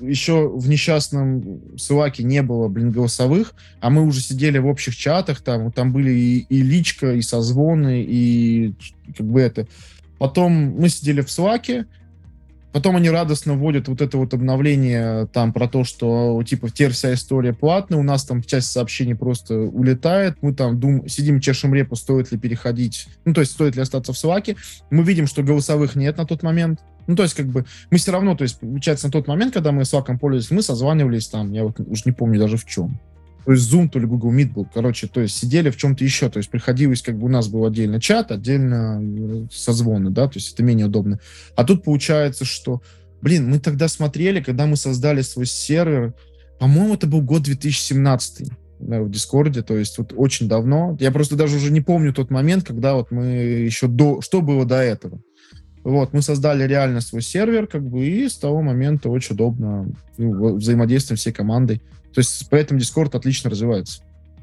[0.00, 5.40] еще в несчастном Слаке не было, блин, голосовых, а мы уже сидели в общих чатах,
[5.40, 8.74] там, там были и, и личка, и созвоны, и
[9.16, 9.66] как бы это.
[10.18, 11.86] Потом мы сидели в Слаке,
[12.76, 17.14] Потом они радостно вводят вот это вот обновление там про то, что типа теперь вся
[17.14, 21.96] история платная, у нас там часть сообщений просто улетает, мы там дум, сидим чешем репу,
[21.96, 24.56] стоит ли переходить, ну то есть стоит ли остаться в Слаке.
[24.90, 26.80] Мы видим, что голосовых нет на тот момент.
[27.06, 29.72] Ну, то есть, как бы, мы все равно, то есть, получается, на тот момент, когда
[29.72, 33.00] мы с Слаком пользовались, мы созванивались там, я вот уже не помню даже в чем
[33.46, 36.28] то есть Zoom, то ли Google Meet был, короче, то есть сидели в чем-то еще,
[36.28, 40.32] то есть приходилось, как бы у нас был отдельно чат, отдельно э, созвоны, да, то
[40.34, 41.20] есть это менее удобно.
[41.54, 42.82] А тут получается, что,
[43.22, 46.12] блин, мы тогда смотрели, когда мы создали свой сервер,
[46.58, 50.96] по-моему, это был год 2017 да, в Дискорде, то есть вот очень давно.
[50.98, 54.20] Я просто даже уже не помню тот момент, когда вот мы еще до...
[54.22, 55.20] Что было до этого?
[55.84, 60.56] Вот, мы создали реально свой сервер, как бы, и с того момента очень удобно ну,
[60.56, 61.80] взаимодействуем всей командой.
[62.16, 64.00] То есть поэтому Discord отлично развивается.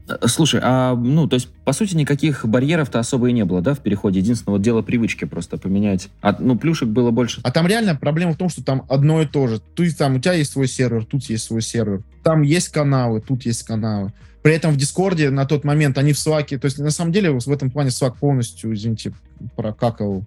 [0.08, 3.74] Э, слушай, а, ну, то есть, по сути, никаких барьеров-то особо и не было, да,
[3.74, 4.20] в переходе?
[4.20, 6.10] Единственное, вот дело привычки просто поменять.
[6.22, 7.42] А, ну, плюшек было больше.
[7.44, 9.60] А там реально проблема в том, что там одно и то же.
[9.60, 12.04] Тут там у тебя есть свой сервер, тут есть свой сервер.
[12.22, 14.14] Там есть каналы, тут есть каналы.
[14.44, 17.32] При этом в Дискорде на тот момент они в Slack, то есть на самом деле
[17.32, 19.14] в этом плане Slack полностью, извините,
[19.56, 20.26] прокакал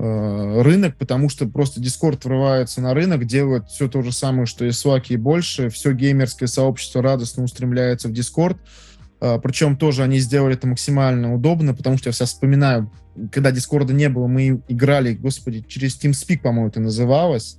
[0.00, 4.64] Э, рынок, потому что просто Discord врывается на рынок, делает все то же самое, что
[4.64, 5.70] и Slack, и больше.
[5.70, 8.58] Все геймерское сообщество радостно устремляется в Discord.
[9.20, 12.92] Э, Причем тоже они сделали это максимально удобно, потому что я сейчас вспоминаю,
[13.32, 17.58] когда Дискорда не было, мы играли, господи, через TeamSpeak, по-моему, это называлось.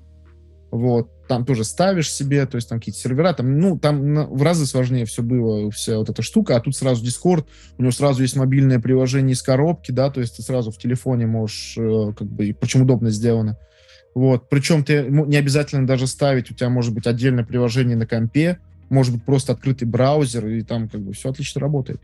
[0.72, 4.66] Вот там тоже ставишь себе, то есть там какие-то сервера, там, ну, там в разы
[4.66, 7.46] сложнее все было, вся вот эта штука, а тут сразу Discord,
[7.78, 11.28] у него сразу есть мобильное приложение из коробки, да, то есть ты сразу в телефоне
[11.28, 13.58] можешь, э, как бы, причем удобно сделано.
[14.16, 18.60] Вот, причем ты не обязательно даже ставить, у тебя может быть отдельное приложение на компе,
[18.90, 22.02] может быть просто открытый браузер, и там как бы все отлично работает.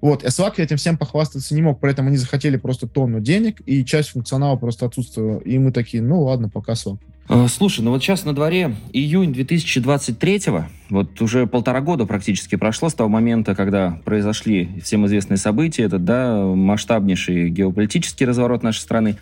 [0.00, 4.10] Вот, Slack этим всем похвастаться не мог, поэтому они захотели просто тонну денег, и часть
[4.10, 5.40] функционала просто отсутствовала.
[5.40, 6.98] И мы такие, ну ладно, пока Slack.
[7.30, 12.88] А, слушай, ну вот сейчас на дворе июнь 2023-го, вот уже полтора года практически прошло
[12.88, 19.18] с того момента, когда произошли всем известные события, этот, да, масштабнейший геополитический разворот нашей страны.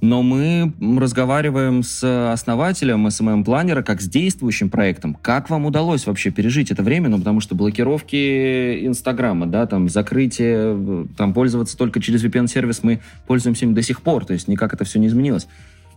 [0.00, 5.14] Но мы разговариваем с основателем SMM-планера как с действующим проектом.
[5.14, 7.08] Как вам удалось вообще пережить это время?
[7.08, 13.64] Ну, потому что блокировки Инстаграма, да, там, закрытие, там, пользоваться только через VPN-сервис мы пользуемся
[13.64, 15.48] им до сих пор, то есть никак это все не изменилось.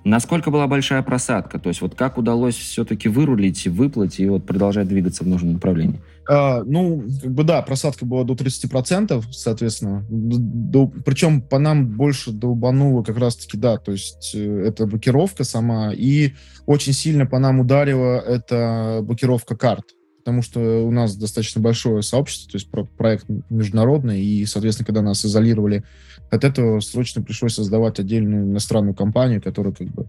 [0.03, 1.59] Насколько была большая просадка?
[1.59, 6.01] То есть вот как удалось все-таки вырулить, выплыть и вот продолжать двигаться в нужном направлении?
[6.27, 10.05] А, ну, как бы да, просадка была до 30%, соответственно.
[10.09, 15.91] До, причем по нам больше долбануло как раз-таки, да, то есть э, это блокировка сама,
[15.93, 16.33] и
[16.65, 19.85] очень сильно по нам ударила эта блокировка карт
[20.21, 25.01] потому что у нас достаточно большое сообщество, то есть про проект международный, и, соответственно, когда
[25.01, 25.83] нас изолировали
[26.31, 30.07] от этого, срочно пришлось создавать отдельную иностранную компанию, которая как бы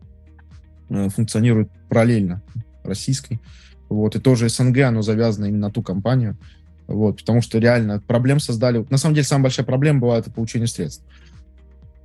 [0.89, 2.43] э, функционирует параллельно
[2.85, 3.41] российской.
[3.89, 6.37] Вот, и тоже СНГ, оно завязано именно на ту компанию.
[6.87, 8.87] Вот, потому что реально проблем создали...
[8.89, 11.05] На самом деле, самая большая проблема была это получение средств.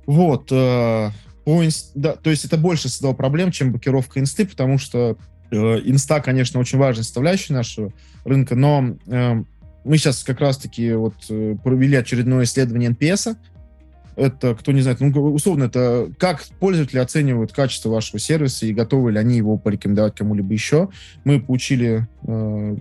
[0.06, 1.10] Вот, э,
[1.44, 1.62] по,
[1.94, 5.16] да, то есть это больше создало проблем, чем блокировка инсты, потому что
[5.50, 7.92] Э, инста, конечно, очень важная составляющая нашего
[8.24, 9.42] рынка, но э,
[9.84, 13.36] мы сейчас как раз-таки вот э, провели очередное исследование NPS.
[14.18, 19.12] Это, кто не знает, ну, условно, это как пользователи оценивают качество вашего сервиса и готовы
[19.12, 20.88] ли они его порекомендовать кому-либо еще.
[21.24, 22.76] Мы получили э,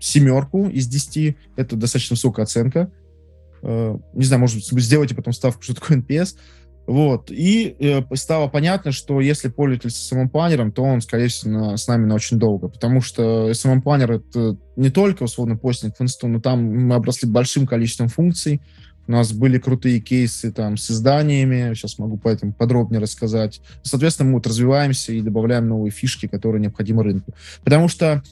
[0.00, 1.36] семерку из десяти.
[1.56, 2.90] Это достаточно высокая оценка.
[3.62, 6.36] Э, не знаю, может сделайте потом ставку, что такое NPS.
[6.86, 7.30] Вот.
[7.30, 12.06] И э, стало понятно, что если пользователь с SMM-планером, то он, скорее всего, с нами
[12.06, 12.68] на очень долго.
[12.68, 17.66] Потому что SMM-планер— это не только, условно, постинг в инсту, но там мы обросли большим
[17.66, 18.62] количеством функций.
[19.08, 23.62] У нас были крутые кейсы там с изданиями, сейчас могу по этому подробнее рассказать.
[23.82, 27.32] Соответственно, мы вот развиваемся и добавляем новые фишки, которые необходимы рынку.
[27.64, 28.22] Потому что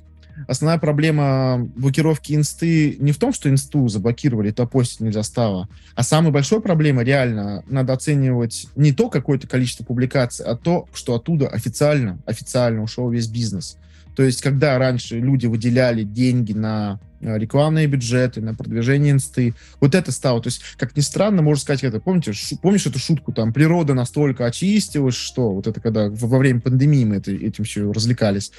[0.48, 6.02] основная проблема блокировки инсты не в том, что инсту заблокировали, то постить нельзя стало, а
[6.02, 11.48] самая большая проблема реально надо оценивать не то какое-то количество публикаций, а то, что оттуда
[11.48, 13.78] официально, официально ушел весь бизнес.
[14.14, 20.12] То есть, когда раньше люди выделяли деньги на рекламные бюджеты, на продвижение инсты, вот это
[20.12, 20.42] стало.
[20.42, 23.94] То есть, как ни странно, можно сказать, это, помните, шу, помнишь эту шутку, там, природа
[23.94, 28.52] настолько очистилась, что вот это когда во время пандемии мы это, этим все развлекались.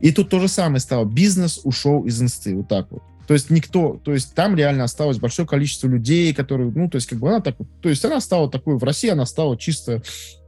[0.00, 1.04] И тут то же самое стало.
[1.04, 3.02] Бизнес ушел из инсты, вот так вот.
[3.30, 7.06] То есть никто, то есть там реально осталось большое количество людей, которые, ну, то есть
[7.06, 10.02] как бы она так, то есть она стала такой, в России она стала чисто,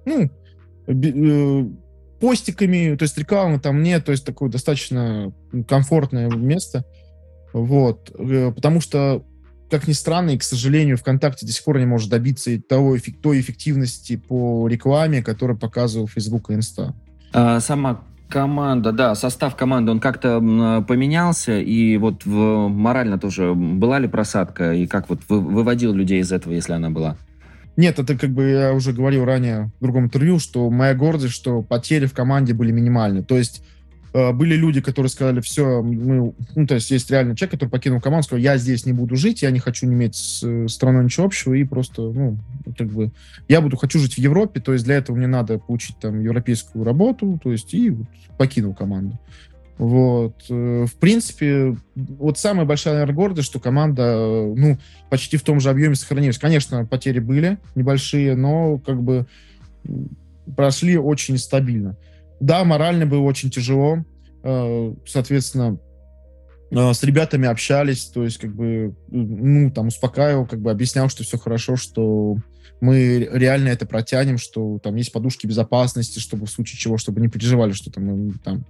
[0.05, 0.29] ну,
[0.89, 1.65] э,
[2.19, 5.33] постиками, то есть рекламы там нет, то есть такое достаточно
[5.69, 6.85] комфортное место.
[7.53, 8.11] Вот.
[8.19, 9.25] Э, потому что,
[9.71, 13.41] как ни странно, и, к сожалению, ВКонтакте до сих пор не может добиться того, той
[13.41, 16.95] эффективности по рекламе, которую показывал Facebook и Инста.
[17.33, 20.39] А, сама команда, да, состав команды, он как-то
[20.89, 26.21] поменялся, и вот в, морально тоже была ли просадка, и как вот вы, выводил людей
[26.21, 27.17] из этого, если она была?
[27.77, 31.63] Нет, это как бы я уже говорил ранее в другом интервью, что моя гордость, что
[31.63, 33.23] потери в команде были минимальны.
[33.23, 33.65] То есть
[34.13, 38.27] были люди, которые сказали, все, мы, ну, то есть есть реально человек, который покинул команду,
[38.27, 41.65] сказал, я здесь не буду жить, я не хочу иметь с страной ничего общего, и
[41.65, 42.39] просто, ну,
[42.77, 43.11] как бы,
[43.49, 46.85] я буду, хочу жить в Европе, то есть для этого мне надо получить там европейскую
[46.85, 49.19] работу, то есть и вот, покинул команду.
[49.79, 50.45] Вот.
[50.49, 54.79] Э, в принципе, вот самая большая, наверное, гордость, что команда, э, ну,
[55.11, 56.39] почти в том же объеме сохранилась.
[56.39, 59.27] Конечно, потери были небольшие, но как бы
[60.55, 61.97] прошли очень стабильно.
[62.43, 64.05] Да, морально было очень тяжело.
[64.43, 65.79] Э, соответственно,
[66.71, 71.37] с ребятами общались, то есть как бы, ну, там, успокаивал, как бы объяснял, что все
[71.37, 72.37] хорошо, что
[72.81, 77.29] мы реально это протянем, что там есть подушки безопасности, чтобы в случае чего, чтобы не
[77.29, 78.65] переживали, что там, там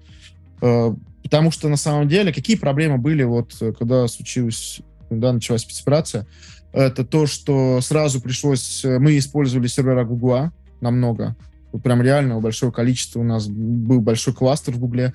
[0.62, 5.62] Э, потому что на самом деле какие проблемы были вот э, когда случилась, когда началась
[5.62, 6.26] спецоперация,
[6.72, 11.36] это то, что сразу пришлось, э, мы использовали сервера Гугла намного,
[11.82, 15.12] прям реально большое количество, у нас был большой кластер в Гугле,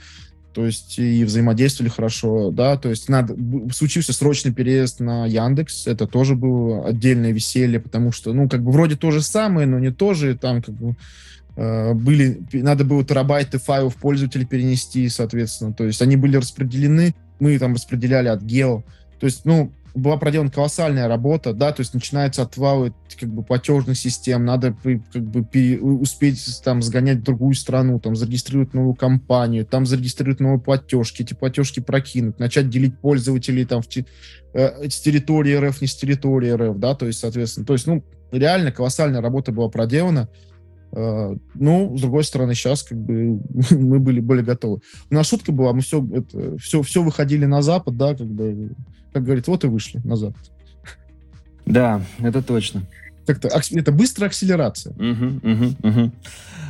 [0.54, 3.36] то есть и взаимодействовали хорошо, да, то есть надо,
[3.72, 8.72] случился срочный переезд на Яндекс, это тоже было отдельное веселье, потому что, ну, как бы
[8.72, 10.96] вроде то же самое, но не то же, там как бы
[11.58, 15.74] Э, были, надо было терабайты файлов пользователя перенести, соответственно.
[15.74, 18.84] То есть они были распределены, мы там распределяли от гео.
[19.20, 23.98] То есть, ну, была проделана колоссальная работа, да, то есть начинается отвалы как бы платежных
[23.98, 29.66] систем, надо как бы пере, успеть там сгонять в другую страну, там зарегистрировать новую компанию,
[29.66, 33.88] там зарегистрировать новые платежки, эти платежки прокинуть, начать делить пользователей там в,
[34.54, 38.04] э, с территории РФ, не с территории РФ, да, то есть, соответственно, то есть, ну,
[38.32, 40.30] реально колоссальная работа была проделана,
[40.94, 43.40] Э, ну, с другой стороны, сейчас как бы
[43.72, 44.80] мы были более готовы.
[45.10, 48.72] У нас шутка была, мы все, это, все, все выходили на Запад, да, как бы,
[49.18, 50.52] как говорит, вот и вышли на Запад.
[51.66, 52.84] Да, это точно.
[53.26, 54.94] Как-то это быстрая акселерация.
[54.94, 56.12] Угу, угу, угу.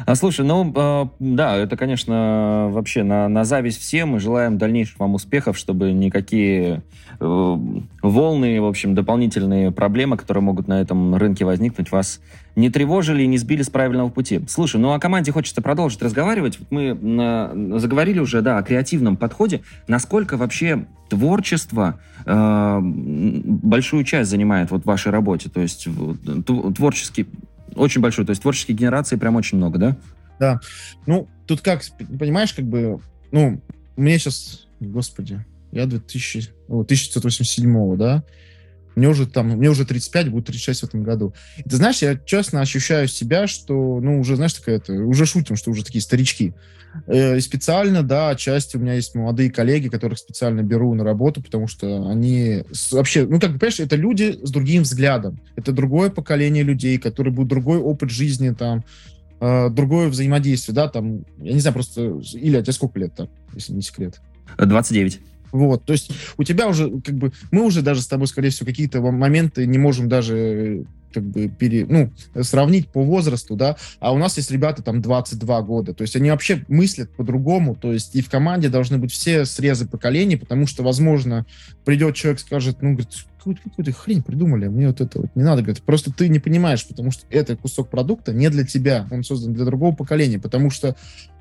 [0.06, 4.10] А слушай, ну э, да, это, конечно, вообще на, на зависть всем.
[4.10, 6.84] Мы желаем дальнейших вам успехов, чтобы никакие
[7.20, 7.58] э,
[8.02, 12.22] волны, в общем, дополнительные проблемы, которые могут на этом рынке возникнуть, вас
[12.56, 14.42] не тревожили и не сбили с правильного пути.
[14.48, 16.60] Слушай, ну о команде хочется продолжить разговаривать.
[16.70, 19.62] Мы э, заговорили уже, да, о креативном подходе.
[19.88, 25.50] Насколько вообще творчество э, большую часть занимает вот в вашей работе?
[25.50, 25.88] То есть
[26.76, 27.28] творческий,
[27.78, 29.98] очень большой, то есть творческие генерации прям очень много, да?
[30.40, 30.60] Да.
[31.06, 31.84] Ну, тут как,
[32.20, 33.00] понимаешь, как бы,
[33.32, 33.62] ну,
[33.96, 38.24] мне сейчас, господи, я 2000, 1987 да,
[38.98, 41.34] мне уже там, мне уже 35, будет 36 в этом году.
[41.58, 45.56] И ты знаешь, я честно ощущаю себя, что, ну, уже, знаешь, такая это, уже шутим,
[45.56, 46.56] что уже такие старички.
[47.06, 51.44] Э, и специально, да, отчасти у меня есть молодые коллеги, которых специально беру на работу,
[51.44, 55.40] потому что они вообще, ну, как бы, понимаешь, это люди с другим взглядом.
[55.56, 58.84] Это другое поколение людей, которые будут другой опыт жизни, там,
[59.40, 63.74] э, другое взаимодействие, да, там, я не знаю, просто, Илья, тебе сколько лет там, если
[63.74, 64.22] не секрет?
[64.58, 65.20] 29.
[65.52, 68.68] Вот, то есть у тебя уже, как бы, мы уже даже с тобой, скорее всего,
[68.68, 72.12] какие-то моменты не можем даже как бы пере, ну,
[72.44, 76.30] сравнить по возрасту, да, а у нас есть ребята там 22 года, то есть они
[76.30, 80.84] вообще мыслят по-другому, то есть и в команде должны быть все срезы поколений, потому что,
[80.84, 81.46] возможно,
[81.86, 85.82] придет человек, скажет, ну, говорит, какую-то хрень придумали, мне вот это вот не надо, говорит,
[85.84, 89.66] просто ты не понимаешь, потому что это кусок продукта не для тебя, он создан для
[89.66, 90.96] другого поколения, потому что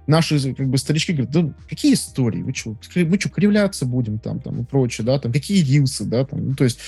[0.07, 4.41] наши как бы старички говорят, да какие истории, вы что, мы что, кривляться будем там,
[4.41, 6.79] там и прочее, да, там какие рилсы, да, там, ну, то есть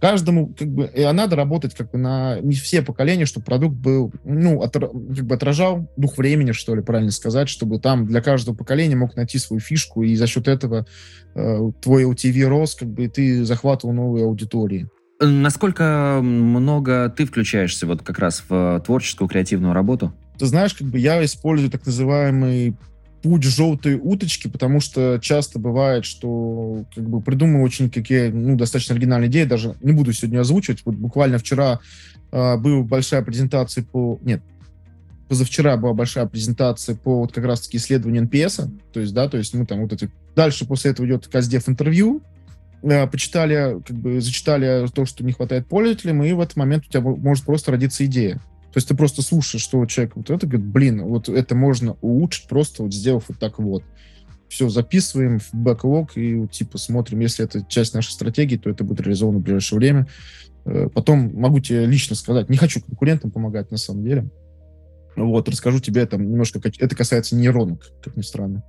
[0.00, 4.12] каждому, как бы, и надо работать как бы на не все поколения, чтобы продукт был,
[4.24, 8.54] ну, отра, как бы отражал дух времени, что ли, правильно сказать, чтобы там для каждого
[8.54, 10.86] поколения мог найти свою фишку, и за счет этого
[11.34, 14.88] э, твой LTV рос, как бы, и ты захватывал новые аудитории.
[15.18, 20.12] Насколько много ты включаешься вот как раз в творческую, креативную работу?
[20.38, 22.76] Ты знаешь, как бы я использую так называемый
[23.22, 28.94] путь желтой уточки, потому что часто бывает, что как бы придумываю очень какие, ну, достаточно
[28.94, 30.82] оригинальные идеи, даже не буду сегодня озвучивать.
[30.84, 31.80] Вот буквально вчера
[32.30, 34.20] э, была большая презентация по...
[34.22, 34.42] Нет,
[35.28, 39.54] позавчера была большая презентация по вот как раз-таки исследованию NPS, то есть, да, то есть
[39.54, 40.10] мы там вот эти...
[40.36, 42.22] Дальше после этого идет Каздев интервью,
[42.82, 46.90] э, почитали, как бы зачитали то, что не хватает пользователям, и в этот момент у
[46.90, 48.40] тебя может просто родиться идея.
[48.76, 52.46] То есть ты просто слушаешь, что человек вот это говорит, блин, вот это можно улучшить,
[52.46, 53.82] просто вот сделав вот так вот.
[54.50, 59.00] Все, записываем в бэклог и типа смотрим, если это часть нашей стратегии, то это будет
[59.00, 60.06] реализовано в ближайшее время.
[60.66, 64.28] Э, потом могу тебе лично сказать, не хочу конкурентам помогать на самом деле.
[65.16, 68.62] Вот, расскажу тебе там немножко, это касается нейронок, как ни странно.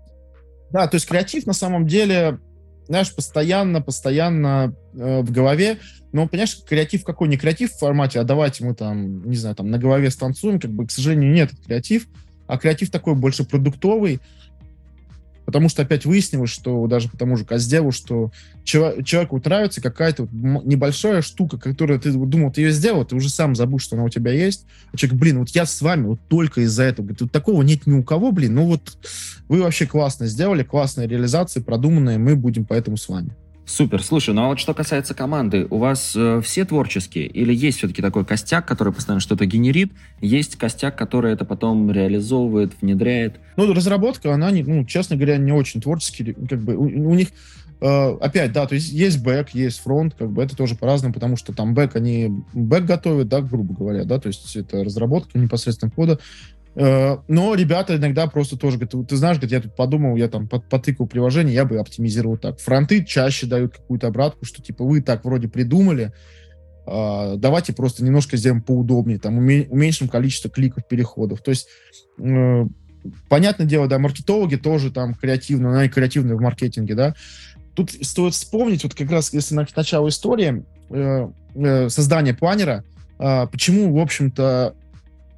[0.72, 2.40] Да, то есть креатив на самом деле
[2.88, 5.78] знаешь, постоянно, постоянно э, в голове.
[6.14, 7.28] Но, понимаешь, креатив какой?
[7.28, 10.72] Не креатив в формате, а давайте мы там, не знаю, там на голове станцуем, как
[10.72, 12.08] бы, к сожалению, нет креатив,
[12.48, 14.20] а креатив такой больше продуктовый,
[15.48, 18.32] Потому что опять выяснилось, что даже по тому же Каздеву, что
[18.66, 23.80] человеку нравится какая-то небольшая штука, которую ты думал, ты ее сделал, ты уже сам забыл,
[23.80, 24.66] что она у тебя есть.
[24.92, 27.06] А человек, блин, вот я с вами вот только из-за этого.
[27.06, 28.56] Говорит, вот такого нет ни у кого, блин.
[28.56, 28.98] Ну вот
[29.48, 33.32] вы вообще классно сделали, классная реализация, продуманная, мы будем поэтому с вами.
[33.68, 34.02] Супер.
[34.02, 38.02] Слушай, ну а вот что касается команды, у вас э, все творческие или есть все-таки
[38.02, 43.42] такой костяк, который постоянно что-то генерит, есть костяк, который это потом реализовывает, внедряет?
[43.58, 47.28] Ну, разработка, она, не, ну, честно говоря, не очень творческий, как бы у, у них
[47.82, 51.36] э, опять, да, то есть есть бэк, есть фронт, как бы это тоже по-разному, потому
[51.36, 55.92] что там бэк, они бэк готовят, да, грубо говоря, да, то есть это разработка непосредственно
[55.92, 56.20] кода,
[56.80, 61.56] но ребята иногда просто тоже говорят, ты знаешь, я тут подумал, я там потыкал приложение,
[61.56, 62.60] я бы оптимизировал так.
[62.60, 66.14] Фронты чаще дают какую-то обратку, что типа вы так вроде придумали,
[66.86, 71.42] а, давайте просто немножко сделаем поудобнее, там уменьшим количество кликов, переходов.
[71.42, 71.68] То есть
[72.20, 72.66] э,
[73.28, 77.16] понятное дело, да, маркетологи тоже там креативные, они креативные в маркетинге, да.
[77.76, 82.86] Тут стоит вспомнить, вот как раз если на начало истории э, создания планера,
[83.20, 84.74] а, почему, в общем-то,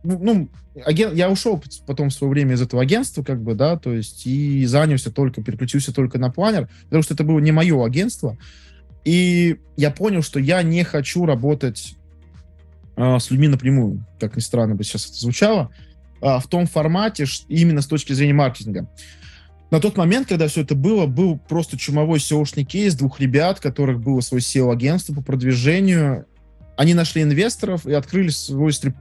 [0.04, 0.50] ну, ну
[0.86, 1.14] аген...
[1.16, 4.66] я ушел потом в свое время из этого агентства, как бы, да, то есть и
[4.66, 8.38] занялся только, переключился только на планер, потому что это было не мое агентство.
[9.06, 11.96] И я понял, что я не хочу работать
[12.96, 15.72] а, с людьми напрямую, как ни странно бы сейчас это звучало,
[16.22, 18.90] а, в том формате, именно с точки зрения маркетинга.
[19.72, 24.00] На тот момент, когда все это было, был просто чумовой SEO-шный кейс двух ребят, которых
[24.00, 26.26] было свое SEO-агентство по продвижению.
[26.76, 28.96] Они нашли инвесторов и открыли свой стрип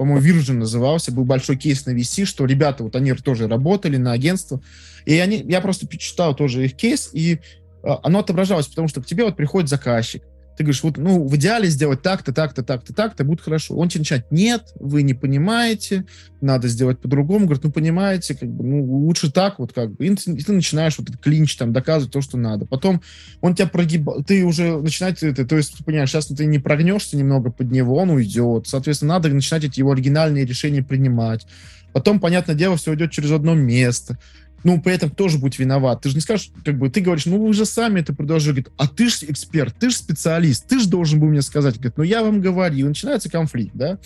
[0.00, 4.12] по-моему, Virgin назывался, был большой кейс на VC, что ребята, вот они тоже работали на
[4.12, 4.62] агентство,
[5.04, 7.40] и они, я просто почитал тоже их кейс, и
[7.82, 10.22] а, оно отображалось, потому что к тебе вот приходит заказчик,
[10.60, 13.76] ты говоришь, вот, ну, в идеале сделать так-то, так-то, так-то, так-то, будет хорошо.
[13.76, 16.04] Он тебе начинает, нет, вы не понимаете,
[16.42, 17.46] надо сделать по-другому.
[17.46, 20.04] Говорит, ну, понимаете, как бы, ну, лучше так вот, как бы.
[20.04, 22.66] И ты, и ты начинаешь вот этот клинч там доказывать то, что надо.
[22.66, 23.00] Потом
[23.40, 27.16] он тебя прогибает, ты уже начинаешь это, то есть, ты понимаешь, сейчас ты не прогнешься
[27.16, 28.66] немного под него, он уйдет.
[28.66, 31.46] Соответственно, надо начинать эти его оригинальные решения принимать.
[31.94, 34.18] Потом, понятное дело, все идет через одно место
[34.62, 36.02] ну, при этом тоже будь виноват.
[36.02, 38.60] Ты же не скажешь, как бы, ты говоришь, ну, вы же сами это предложили.
[38.60, 41.76] Говорит, а ты же эксперт, ты же специалист, ты же должен был мне сказать.
[41.76, 42.76] Говорит, ну, я вам говорю.
[42.76, 43.98] И начинается конфликт, да.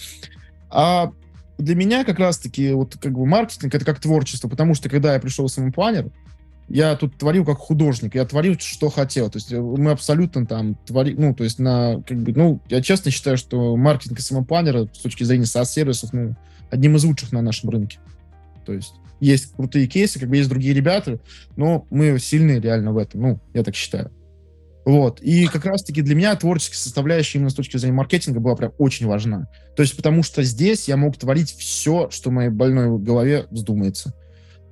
[0.71, 1.11] А
[1.59, 5.21] для меня как раз-таки вот как бы маркетинг это как творчество, потому что когда я
[5.21, 6.11] пришел в самопланер,
[6.69, 9.31] я тут творил как художник, я творил, что хотел.
[9.31, 12.81] То есть э, мы абсолютно там творили, ну, то есть на, как бы, ну, я
[12.81, 16.35] честно считаю, что маркетинг и самопланера с точки зрения SaaS-сервисов, ну,
[16.71, 17.99] одним из лучших на нашем рынке.
[18.64, 21.21] То есть есть крутые кейсы, как бы есть другие ребята,
[21.57, 24.11] но мы сильные реально в этом, ну, я так считаю.
[24.85, 25.21] Вот.
[25.23, 29.07] И как раз-таки для меня творческая составляющая именно с точки зрения маркетинга была прям очень
[29.07, 29.49] важна.
[29.77, 34.15] То есть потому что здесь я мог творить все, что в моей больной голове вздумается.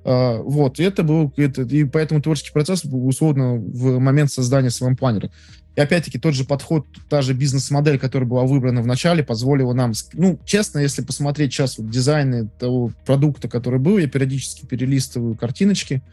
[0.03, 4.97] Uh, вот, и это был, это, и поэтому творческий процесс условно в момент создания своего
[4.97, 5.31] планера.
[5.75, 9.93] И опять-таки тот же подход, та же бизнес-модель, которая была выбрана в начале, позволила нам,
[10.13, 16.03] ну, честно, если посмотреть сейчас вот дизайны того продукта, который был, я периодически перелистываю картиночки,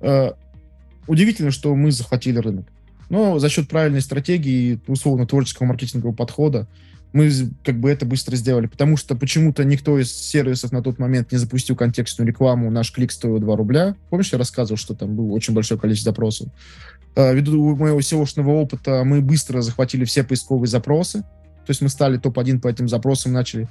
[0.00, 0.32] э,
[1.06, 2.66] удивительно, что мы захватили рынок.
[3.08, 6.66] Но за счет правильной стратегии, условно, творческого маркетингового подхода,
[7.12, 7.30] мы
[7.64, 11.38] как бы это быстро сделали, потому что почему-то никто из сервисов на тот момент не
[11.38, 13.96] запустил контекстную рекламу, наш клик стоил 2 рубля.
[14.10, 16.48] Помнишь, я рассказывал, что там было очень большое количество запросов?
[17.16, 21.20] Э, ввиду моего SEO-шного опыта мы быстро захватили все поисковые запросы.
[21.20, 23.68] То есть мы стали топ-1 по этим запросам, начали.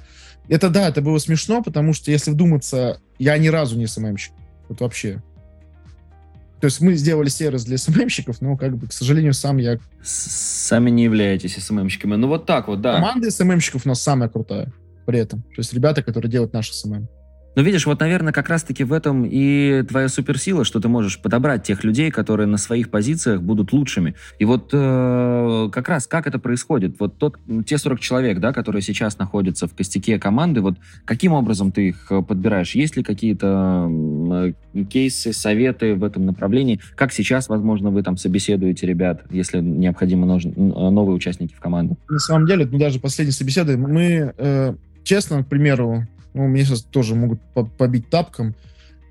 [0.48, 4.32] Это да, это было смешно, потому что, если вдуматься, я ни разу не СММщик.
[4.68, 5.22] Вот вообще.
[6.60, 9.78] То есть мы сделали сервис для СММщиков, но, как бы, к сожалению, сам я...
[10.02, 12.16] Сами не являетесь СММщиками.
[12.16, 12.96] Ну вот так вот, да.
[12.96, 14.72] Команда СММщиков у нас самая крутая
[15.08, 15.40] при этом.
[15.40, 17.08] То есть ребята, которые делают наш SMM.
[17.58, 21.64] Но видишь, вот, наверное, как раз-таки в этом и твоя суперсила, что ты можешь подобрать
[21.64, 24.14] тех людей, которые на своих позициях будут лучшими.
[24.38, 27.00] И вот э, как раз как это происходит?
[27.00, 27.36] Вот тот,
[27.66, 32.06] те 40 человек, да, которые сейчас находятся в костяке команды, вот каким образом ты их
[32.12, 32.76] э, подбираешь?
[32.76, 36.78] Есть ли какие-то э, кейсы, советы в этом направлении?
[36.94, 41.98] Как сейчас, возможно, вы там собеседуете ребят, если необходимо нужны новые участники в команду?
[42.08, 46.06] На самом деле, ну, даже последние собеседы, мы, э, честно, к примеру,
[46.38, 47.40] ну, мне сейчас тоже могут
[47.76, 48.54] побить тапком,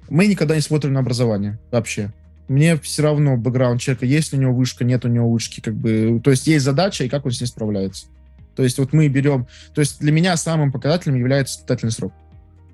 [0.10, 2.14] мы никогда не смотрим на образование вообще.
[2.48, 6.22] Мне все равно бэкграунд человека, есть у него вышка, нет у него вышки, как бы,
[6.24, 8.08] то есть есть задача, и как он с ней справляется.
[8.56, 12.14] То есть вот мы берем, то есть для меня самым показателем является испытательный срок.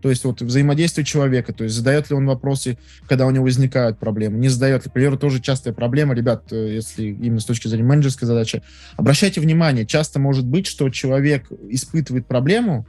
[0.04, 2.78] То есть вот взаимодействие человека, то есть задает ли он вопросы,
[3.08, 4.92] когда у него возникают проблемы, не задает ли.
[4.92, 8.62] К примеру, тоже частая проблема, ребят, э, если именно с точки зрения менеджерской задачи,
[8.98, 12.86] обращайте внимание, часто может быть, что человек испытывает проблему,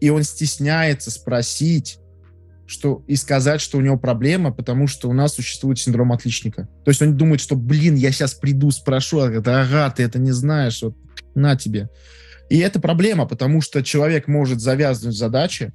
[0.00, 1.98] и он стесняется спросить,
[2.66, 6.68] что и сказать, что у него проблема, потому что у нас существует синдром отличника.
[6.84, 10.18] То есть он думает, что, блин, я сейчас приду, спрошу, а говорит, ага, ты это
[10.18, 10.96] не знаешь, вот
[11.34, 11.88] на тебе.
[12.50, 15.72] И это проблема, потому что человек может завязывать задачи,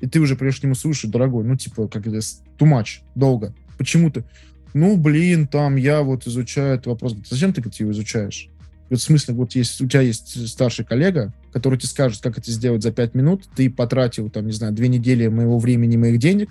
[0.00, 3.54] и ты уже придешь к нему, слушай, дорогой, ну, типа, как это, too much, долго.
[3.76, 4.24] Почему ты?
[4.72, 7.16] Ну, блин, там, я вот изучаю этот вопрос.
[7.28, 8.49] Зачем ты его изучаешь?
[8.96, 12.82] В смысле, вот есть, у тебя есть старший коллега, который тебе скажет, как это сделать
[12.82, 16.50] за пять минут, ты потратил, там, не знаю, две недели моего времени, моих денег,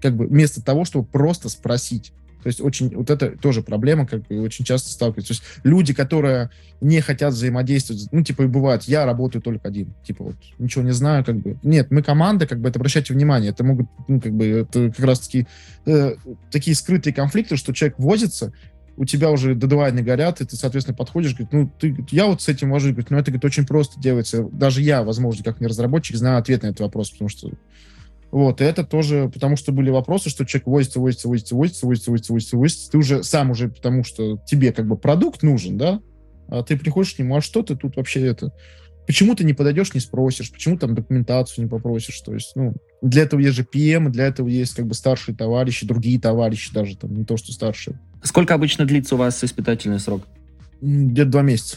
[0.00, 2.12] как бы вместо того, чтобы просто спросить.
[2.42, 5.34] То есть очень, вот это тоже проблема, как бы очень часто сталкиваются.
[5.34, 9.92] То есть люди, которые не хотят взаимодействовать, ну, типа, и бывает, я работаю только один,
[10.04, 11.58] типа, вот, ничего не знаю, как бы.
[11.62, 15.04] Нет, мы команда, как бы, это обращайте внимание, это могут, ну, как бы, это как
[15.04, 15.46] раз-таки
[15.86, 16.14] э,
[16.50, 18.52] такие скрытые конфликты, что человек возится,
[18.98, 22.48] у тебя уже дедлайны горят, и ты, соответственно, подходишь, говорит, ну, ты, я вот с
[22.48, 24.42] этим вожу, говорит, ну, это, говорит, очень просто делается.
[24.52, 27.50] Даже я, возможно, как не разработчик, знаю ответ на этот вопрос, потому что
[28.30, 32.10] вот, и это тоже, потому что были вопросы, что человек возится, возится, возится, возится, возится,
[32.10, 32.90] возится, возится, возится.
[32.90, 36.00] Ты уже сам уже, потому что тебе как бы продукт нужен, да,
[36.48, 38.52] а ты приходишь к нему, а что ты тут вообще это...
[39.06, 40.52] Почему ты не подойдешь, не спросишь?
[40.52, 42.20] Почему там документацию не попросишь?
[42.20, 45.86] То есть, ну, для этого есть же PM, для этого есть как бы старшие товарищи,
[45.86, 47.98] другие товарищи даже, там, не то, что старшие.
[48.22, 50.22] Сколько обычно длится у вас испытательный срок?
[50.80, 51.76] Где-то два месяца.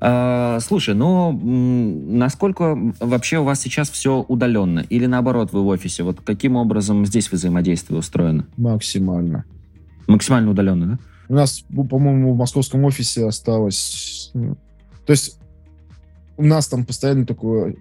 [0.00, 4.80] А, слушай, ну, насколько вообще у вас сейчас все удаленно?
[4.80, 6.04] Или наоборот, вы в офисе?
[6.04, 8.46] Вот каким образом здесь взаимодействие устроено?
[8.56, 9.44] Максимально.
[10.06, 10.98] Максимально удаленно, да?
[11.28, 14.30] У нас, по-моему, в московском офисе осталось...
[14.34, 14.56] Ну,
[15.04, 15.38] то есть
[16.36, 17.76] у нас там постоянно такой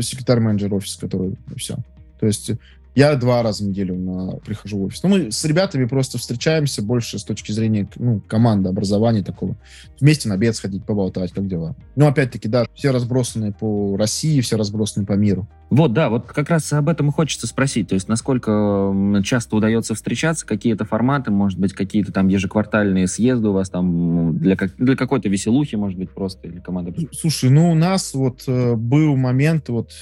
[0.00, 1.76] секретарь-менеджер офиса, который все.
[2.18, 2.50] То есть
[2.94, 5.02] я два раза в неделю на, прихожу в офис.
[5.02, 9.56] Ну, мы с ребятами просто встречаемся больше с точки зрения ну, команды, образования такого.
[10.00, 11.74] Вместе на обед сходить, поболтать, как дела.
[11.96, 15.48] Ну, опять-таки, да, все разбросаны по России, все разбросаны по миру.
[15.70, 17.88] Вот, да, вот как раз об этом и хочется спросить.
[17.88, 23.52] То есть, насколько часто удается встречаться, какие-то форматы, может быть, какие-то там ежеквартальные съезды у
[23.52, 26.92] вас там для, как, для какой-то веселухи, может быть, просто, или команда?
[27.12, 29.92] Слушай, ну, у нас вот э, был момент, вот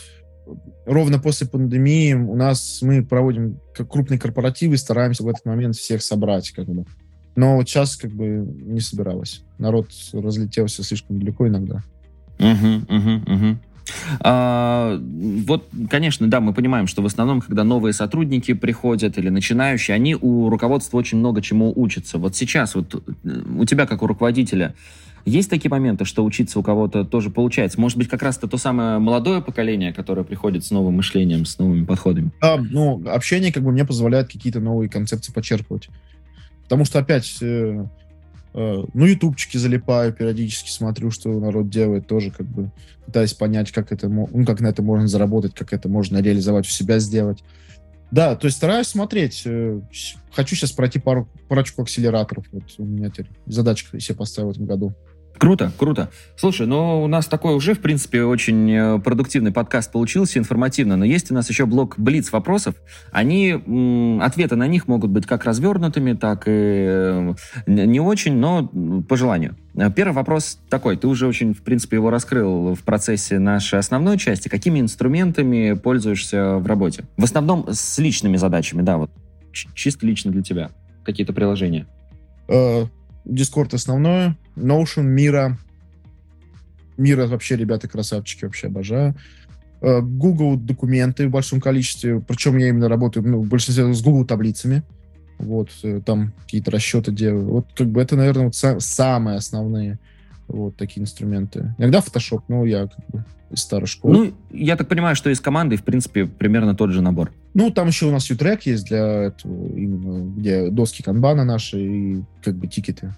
[0.86, 6.02] ровно после пандемии у нас мы проводим как крупные корпоративы, стараемся в этот момент всех
[6.02, 6.84] собрать, как бы.
[7.36, 9.44] Но вот сейчас как бы не собиралось.
[9.58, 11.82] Народ разлетелся слишком далеко иногда.
[12.38, 13.58] Угу, угу, угу.
[14.20, 19.94] А, вот, конечно, да, мы понимаем, что в основном, когда новые сотрудники приходят или начинающие,
[19.94, 22.18] они у руководства очень много чему учатся.
[22.18, 23.28] Вот сейчас вот э,
[23.58, 24.74] у тебя, как у руководителя,
[25.24, 27.80] есть такие моменты, что учиться у кого-то тоже получается?
[27.80, 31.58] Может быть, как раз это то самое молодое поколение, которое приходит с новым мышлением, с
[31.58, 32.30] новыми подходами?
[32.40, 35.88] Да, ну, общение как бы мне позволяет какие-то новые концепции почерпывать.
[36.64, 37.84] Потому что, опять, э,
[38.52, 42.70] ну, ютубчики залипаю, периодически смотрю, что народ делает, тоже как бы
[43.06, 46.70] пытаясь понять, как это, ну, как на это можно заработать, как это можно реализовать у
[46.70, 47.42] себя, сделать.
[48.10, 49.42] Да, то есть стараюсь смотреть.
[49.44, 49.80] Э,
[50.32, 52.44] хочу сейчас пройти пару, парочку акселераторов.
[52.52, 54.94] Вот у меня теперь задачка себе поставил в этом году.
[55.40, 56.10] Круто, круто.
[56.36, 61.06] Слушай, ну у нас такой уже, в принципе, очень э, продуктивный подкаст получился, информативно, но
[61.06, 62.74] есть у нас еще блок Блиц вопросов.
[63.10, 63.52] Они,
[64.20, 67.34] ответы на них могут быть как развернутыми, так и э,
[67.66, 68.70] не очень, но
[69.08, 69.56] по желанию.
[69.96, 70.98] Первый вопрос такой.
[70.98, 74.48] Ты уже очень, в принципе, его раскрыл в процессе нашей основной части.
[74.48, 77.04] Какими инструментами пользуешься в работе?
[77.16, 79.10] В основном с личными задачами, да, вот
[79.52, 80.70] чисто лично для тебя.
[81.02, 81.86] Какие-то приложения?
[82.46, 82.84] Э,
[83.24, 85.58] Discord основное, Notion, Мира.
[86.96, 89.14] Мира вообще, ребята, красавчики, вообще обожаю.
[89.80, 94.26] Э, Google документы в большом количестве, причем я именно работаю ну, в большинстве с Google
[94.26, 94.82] таблицами.
[95.38, 97.46] Вот, э, там какие-то расчеты делаю.
[97.46, 99.98] Вот, как бы, это, наверное, вот са- самые основные
[100.48, 101.74] вот такие инструменты.
[101.78, 104.14] Иногда Photoshop, но я как бы из старой школы.
[104.14, 107.32] Ну, я так понимаю, что из команды, в принципе, примерно тот же набор.
[107.54, 112.22] Ну, там еще у нас U-Track есть для этого, именно, где доски канбана наши и
[112.42, 113.12] как бы тикеты.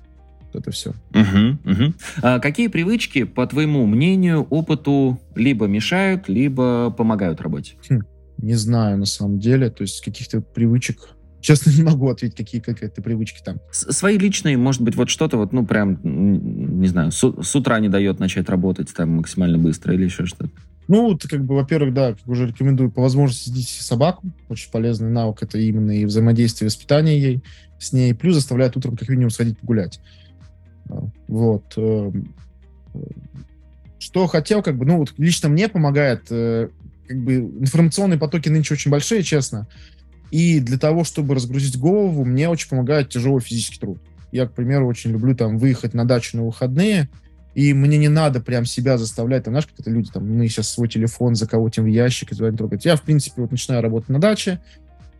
[0.52, 0.90] Вот это все.
[1.10, 1.94] Угу, угу.
[2.22, 7.74] А какие привычки, по твоему мнению, опыту либо мешают, либо помогают работе?
[7.88, 8.00] Хм,
[8.38, 9.70] не знаю, на самом деле.
[9.70, 13.58] То есть каких-то привычек Честно, не могу ответить, какие какие-то привычки там.
[13.70, 17.88] Свои личные, может быть, вот что-то вот, ну, прям, не знаю, с, с утра не
[17.88, 20.50] дает начать работать там максимально быстро или еще что-то?
[20.88, 24.30] Ну, вот, как бы, во-первых, да, как уже рекомендую по возможности сидеть собаку.
[24.48, 25.42] Очень полезный навык.
[25.42, 27.42] Это именно и взаимодействие, воспитание ей
[27.78, 28.14] с ней.
[28.14, 30.00] Плюс заставляет утром как минимум сходить погулять.
[31.28, 31.72] Вот.
[31.76, 32.34] Эм,
[33.98, 36.68] что хотел, как бы, ну, вот лично мне помогает, э,
[37.06, 39.68] как бы, информационные потоки нынче очень большие, честно.
[40.30, 43.98] И для того, чтобы разгрузить голову, мне очень помогает тяжелый физический труд.
[44.32, 47.08] Я, к примеру, очень люблю там выехать на дачу на выходные,
[47.54, 50.70] и мне не надо прям себя заставлять, там, знаешь, как это люди, там, мы сейчас
[50.70, 52.84] свой телефон заколотим в ящик и трогать.
[52.84, 54.60] Я, в принципе, вот начинаю работать на даче,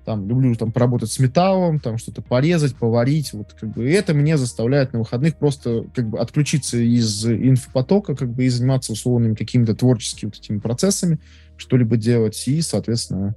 [0.04, 4.14] там, люблю там поработать с металлом, там, что-то порезать, поварить, вот, как бы, и это
[4.14, 9.34] мне заставляет на выходных просто, как бы, отключиться из инфопотока, как бы, и заниматься условными
[9.34, 11.18] какими-то творческими вот этими процессами,
[11.56, 13.34] что-либо делать, и, соответственно,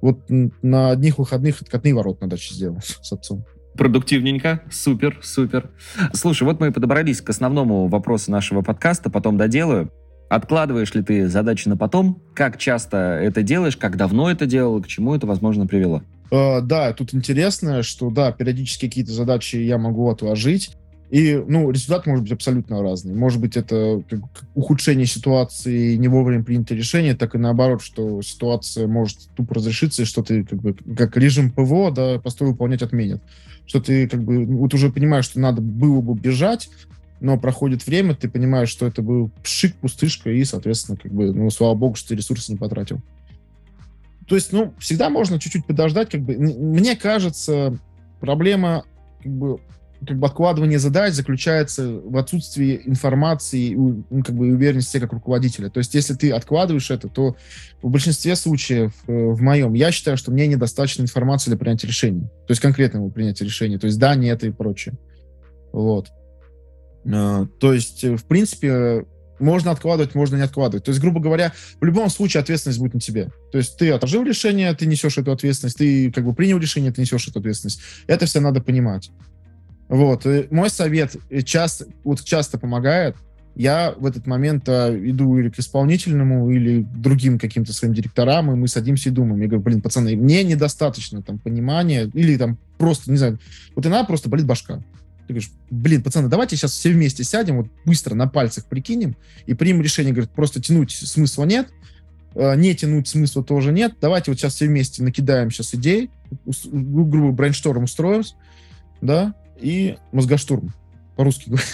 [0.00, 3.44] вот на одних выходных откатные ворот на даче сделал с отцом.
[3.74, 5.70] Продуктивненько, супер, супер.
[6.12, 9.92] Слушай, вот мы и подобрались к основному вопросу нашего подкаста, потом доделаю.
[10.28, 12.22] Откладываешь ли ты задачи на потом?
[12.34, 13.76] Как часто это делаешь?
[13.76, 14.82] Как давно это делал?
[14.82, 16.02] К чему это, возможно, привело?
[16.30, 20.76] Uh, да, тут интересно, что да, периодически какие-то задачи я могу отложить,
[21.10, 23.14] и, ну, результат может быть абсолютно разный.
[23.14, 24.20] Может быть, это как,
[24.54, 30.04] ухудшение ситуации, не вовремя принятое решение, так и наоборот, что ситуация может тупо разрешиться, и
[30.04, 33.22] что ты, как бы, как режим ПВО, да, постой выполнять отменят.
[33.66, 36.68] Что ты, как бы, вот уже понимаешь, что надо было бы бежать,
[37.20, 41.50] но проходит время, ты понимаешь, что это был пшик, пустышка, и, соответственно, как бы, ну,
[41.50, 43.00] слава богу, что ты ресурсы не потратил.
[44.26, 47.78] То есть, ну, всегда можно чуть-чуть подождать, как бы, мне кажется,
[48.20, 48.84] проблема,
[49.22, 49.60] как бы,
[50.06, 55.70] как бы откладывание задач заключается в отсутствии информации, ну, как бы уверенности как руководителя.
[55.70, 57.36] То есть, если ты откладываешь это, то
[57.82, 62.28] в большинстве случаев, э, в моем, я считаю, что мне недостаточно информации для принятия решений.
[62.46, 63.78] То есть, конкретного принятия решений.
[63.78, 64.96] То есть, да, нет и прочее.
[65.72, 66.10] Вот.
[67.06, 69.04] А, то есть, э, в принципе,
[69.40, 70.84] можно откладывать, можно не откладывать.
[70.84, 73.30] То есть, грубо говоря, в любом случае ответственность будет на тебе.
[73.52, 77.00] То есть ты отложил решение, ты несешь эту ответственность, ты как бы принял решение, ты
[77.00, 77.80] несешь эту ответственность.
[78.06, 79.10] Это все надо понимать.
[79.88, 80.26] Вот.
[80.26, 83.16] И мой совет часто, вот часто помогает.
[83.54, 88.52] Я в этот момент а, иду или к исполнительному, или к другим каким-то своим директорам,
[88.52, 89.40] и мы садимся и думаем.
[89.40, 93.40] Я говорю, блин, пацаны, мне недостаточно там понимания, или там просто, не знаю,
[93.74, 94.80] вот иногда просто болит башка.
[95.28, 99.14] Ты говоришь, блин, пацаны, давайте сейчас все вместе сядем, вот быстро на пальцах прикинем
[99.44, 100.14] и примем решение.
[100.14, 101.68] Говорит, просто тянуть смысла нет,
[102.34, 103.96] не тянуть смысла тоже нет.
[104.00, 106.10] Давайте вот сейчас все вместе накидаем сейчас идей,
[106.72, 108.22] грубо брейншторм устроим,
[109.02, 110.72] да, и мозгоштурм,
[111.14, 111.64] по-русски говоря.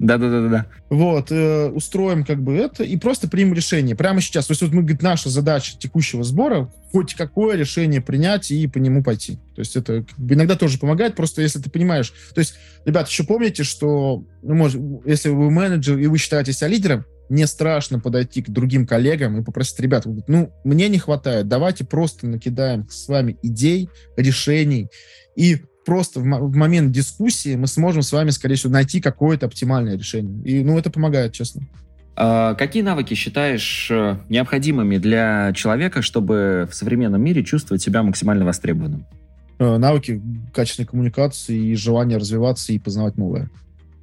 [0.00, 0.66] Да-да-да-да.
[0.88, 4.46] Вот, э, устроим как бы это и просто примем решение прямо сейчас.
[4.46, 8.78] То есть вот мы, говорит, наша задача текущего сбора хоть какое решение принять и по
[8.78, 9.36] нему пойти.
[9.54, 12.14] То есть это как бы, иногда тоже помогает, просто если ты понимаешь.
[12.34, 12.54] То есть,
[12.86, 17.46] ребят, еще помните, что ну, может, если вы менеджер и вы считаете себя лидером, не
[17.46, 22.88] страшно подойти к другим коллегам и попросить, ребят, ну, мне не хватает, давайте просто накидаем
[22.88, 24.88] с вами идей, решений,
[25.36, 29.96] и просто в, в момент дискуссии мы сможем с вами, скорее всего, найти какое-то оптимальное
[29.96, 30.42] решение.
[30.44, 31.62] И, ну, это помогает, честно.
[32.16, 38.44] А какие навыки считаешь э, необходимыми для человека, чтобы в современном мире чувствовать себя максимально
[38.44, 39.06] востребованным?
[39.58, 40.20] Э, навыки
[40.52, 43.50] качественной коммуникации и желание развиваться и познавать новое.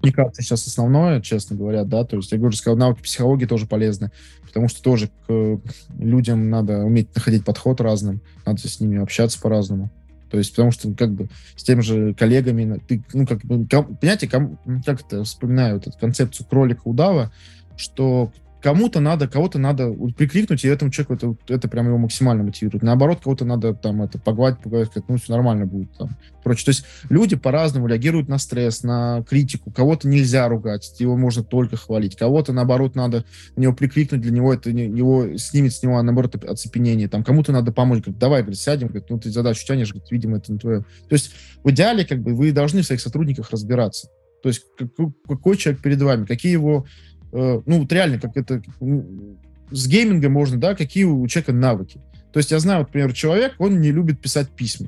[0.01, 4.11] Коммуникация сейчас основное, честно говоря, да, то есть я говорю, сказал, навыки психологии тоже полезны,
[4.45, 5.59] потому что тоже к
[5.97, 9.91] людям надо уметь находить подход разным, надо с ними общаться по-разному.
[10.29, 14.27] То есть, потому что, как бы, с теми же коллегами, ты, ну, как бы, понимаете,
[14.27, 17.31] как это, вспоминаю вот эту концепцию кролика-удава,
[17.75, 18.31] что
[18.61, 22.83] кому-то надо, кого-то надо прикрикнуть, и этому человеку это, это прям его максимально мотивирует.
[22.83, 25.91] Наоборот, кого-то надо там это погладить, погладить, сказать, ну, все нормально будет.
[25.97, 26.09] Там,
[26.43, 26.65] прочее.
[26.65, 29.71] То есть люди по-разному реагируют на стресс, на критику.
[29.71, 32.15] Кого-то нельзя ругать, его можно только хвалить.
[32.15, 37.07] Кого-то, наоборот, надо на него прикрикнуть, для него это его снимет с него, наоборот, оцепенение.
[37.07, 40.37] Там кому-то надо помочь, говорит, давай, говорит, сядем, говорит, ну, ты задачу тянешь, говорит, видимо,
[40.37, 40.81] это не твое.
[40.81, 41.31] То есть
[41.63, 44.07] в идеале, как бы, вы должны в своих сотрудниках разбираться.
[44.43, 44.65] То есть
[45.27, 46.85] какой, человек перед вами, какие его,
[47.31, 48.61] ну вот реально, как это,
[49.71, 51.99] с геймингом можно, да, какие у человека навыки.
[52.31, 54.87] То есть я знаю, вот, например, человек, он не любит писать письма.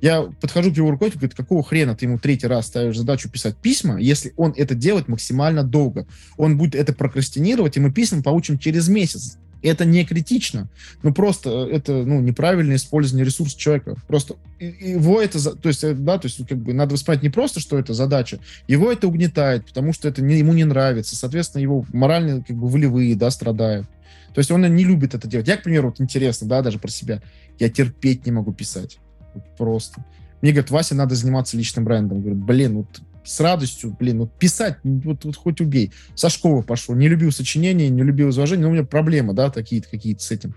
[0.00, 3.56] Я подхожу к его руководителю, говорю, какого хрена ты ему третий раз ставишь задачу писать
[3.56, 6.06] письма, если он это делает максимально долго.
[6.36, 9.38] Он будет это прокрастинировать, и мы письма получим через месяц.
[9.62, 10.68] Это не критично,
[11.02, 13.96] но просто э, это ну, неправильное использование ресурса человека.
[14.06, 17.58] Просто его это, то есть, э, да, то есть как бы надо воспринимать не просто,
[17.60, 18.38] что это задача,
[18.68, 22.68] его это угнетает, потому что это не, ему не нравится, соответственно, его моральные, как бы,
[22.68, 23.86] волевые, да, страдают.
[24.34, 25.48] То есть он не любит это делать.
[25.48, 27.20] Я, к примеру, вот интересно, да, даже про себя,
[27.58, 28.98] я терпеть не могу писать.
[29.34, 30.04] Вот просто.
[30.40, 32.20] Мне говорят, Вася, надо заниматься личным брендом.
[32.20, 35.92] Говорю, блин, вот с радостью, блин, вот писать, вот, вот хоть убей.
[36.14, 39.88] Со школы пошел, не любил сочинения, не любил изложения, но у меня проблемы, да, такие-то
[39.90, 40.54] какие-то с этим.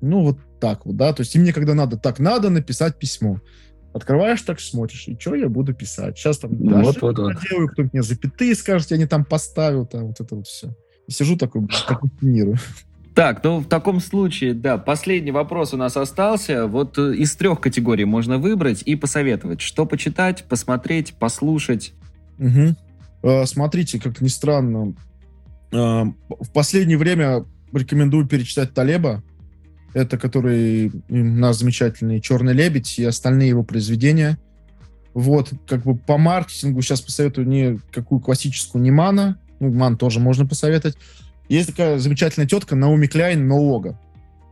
[0.00, 3.40] Ну, вот так вот, да, то есть и мне когда надо, так, надо написать письмо.
[3.92, 6.18] Открываешь, так смотришь, и что я буду писать?
[6.18, 7.34] Сейчас там да, вот, вот, вот.
[7.48, 10.74] делаю, кто-то мне запятые скажет, я не там поставил, там вот это вот все.
[11.06, 12.58] И сижу такой, прокрутинирую.
[13.16, 16.66] Так, ну в таком случае, да, последний вопрос у нас остался.
[16.66, 21.94] Вот э, из трех категорий можно выбрать и посоветовать, что почитать, посмотреть, послушать.
[22.38, 23.44] Угу.
[23.46, 24.94] Смотрите, как ни странно,
[25.72, 29.22] а, в последнее время рекомендую перечитать Талеба.
[29.94, 34.38] Это который у нас замечательный «Черный лебедь» и остальные его произведения.
[35.14, 39.38] Вот, как бы по маркетингу сейчас посоветую не какую классическую, не Мана.
[39.58, 40.98] Ну, Ман тоже можно посоветовать.
[41.48, 43.98] Есть такая замечательная тетка Наоми Кляйн Ноога.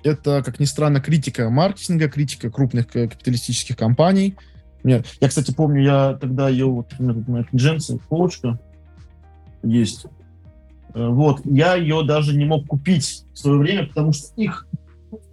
[0.03, 4.37] Это, как ни странно, критика маркетинга, критика крупных капиталистических компаний.
[4.85, 8.61] Я, кстати, помню, я тогда ее, вот, у меня тут моя джинсы, полочка
[9.63, 10.07] есть.
[10.95, 14.67] Э, вот, я ее даже не мог купить в свое время, потому что их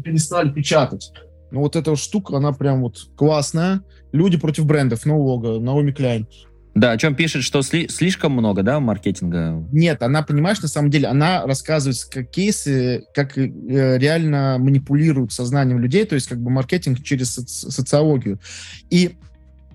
[0.04, 1.12] перестали печатать.
[1.52, 3.82] Но вот эта штука, она прям вот классная.
[4.14, 6.28] Люди против брендов, ноу Наоми Кляйн.
[6.74, 9.62] Да, о чем пишет, что сли- слишком много, да, маркетинга?
[9.74, 15.80] Нет, она, понимаешь, на самом деле, она рассказывает как кейсы, как э, реально манипулируют сознанием
[15.80, 18.39] людей, то есть как бы маркетинг через соци- социологию.
[18.89, 19.18] И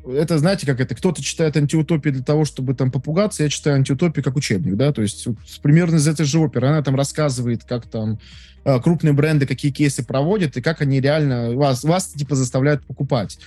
[0.08, 4.24] это, знаете, как это, кто-то читает антиутопии для того, чтобы там попугаться, я читаю антиутопию
[4.24, 7.86] как учебник, да, то есть вот, примерно из этой же оперы она там рассказывает, как
[7.86, 8.18] там
[8.64, 13.38] э, крупные бренды какие кейсы проводят и как они реально вас, вас типа заставляют покупать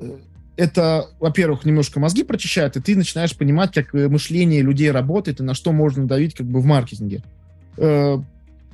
[0.00, 0.16] э,
[0.56, 5.44] это, во-первых, немножко мозги прочищает, и ты начинаешь понимать, как э, мышление людей работает и
[5.44, 7.22] на что можно давить как бы в маркетинге.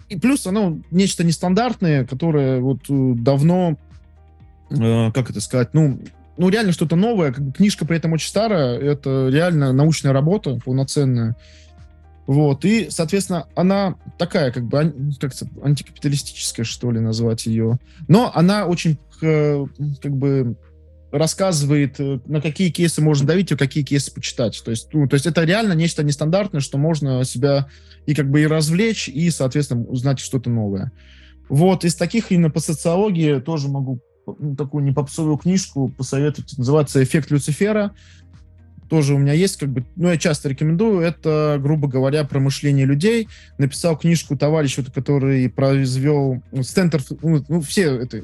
[0.09, 3.76] И плюс оно нечто нестандартное, которое вот давно,
[4.68, 6.01] как это сказать, ну,
[6.37, 7.32] ну реально что-то новое.
[7.32, 11.37] Книжка при этом очень старая, это реально научная работа полноценная.
[12.26, 15.32] Вот, и, соответственно, она такая, как бы, как
[15.62, 17.78] антикапиталистическая, что ли, назвать ее.
[18.09, 20.57] Но она очень, как бы,
[21.12, 24.61] рассказывает, э, на какие кейсы можно давить и какие кейсы почитать.
[24.64, 27.68] То есть, ну, то есть это реально нечто нестандартное, что можно себя
[28.07, 30.93] и как бы и развлечь, и, соответственно, узнать что-то новое.
[31.49, 36.57] Вот, из таких именно по социологии тоже могу ну, такую непопсовую книжку посоветовать.
[36.59, 37.93] Называется «Эффект Люцифера»
[38.89, 42.87] тоже у меня есть, как бы, ну, я часто рекомендую, это, грубо говоря, про мышление
[42.87, 43.29] людей.
[43.59, 48.22] Написал книжку товарищ, вот, который произвел ну, Стэнфорд, ну, ну, все это,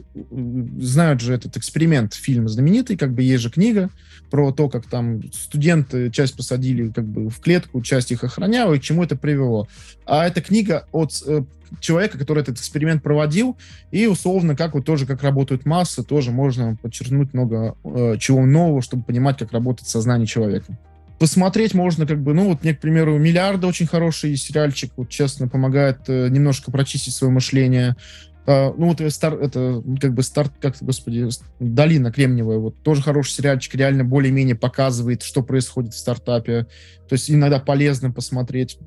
[0.78, 3.90] знают же этот эксперимент, фильм знаменитый, как бы есть же книга
[4.30, 8.78] про то, как там студенты часть посадили как бы в клетку, часть их охраняла, и
[8.78, 9.68] к чему это привело.
[10.06, 11.42] А эта книга от э,
[11.80, 13.56] человека, который этот эксперимент проводил,
[13.90, 18.82] и условно, как вот тоже, как работают массы, тоже можно подчеркнуть много э, чего нового,
[18.82, 20.78] чтобы понимать, как работает сознание человека.
[21.18, 25.46] Посмотреть можно, как бы, ну, вот мне, к примеру, «Миллиарды» очень хороший сериальчик, вот, честно,
[25.48, 27.96] помогает э, немножко прочистить свое мышление.
[28.44, 31.28] Uh, ну, вот э, стар, это как бы старт, как господи,
[31.60, 36.66] долина кремниевая, вот тоже хороший сериальчик, реально более-менее показывает, что происходит в стартапе.
[37.08, 38.78] То есть иногда полезно посмотреть.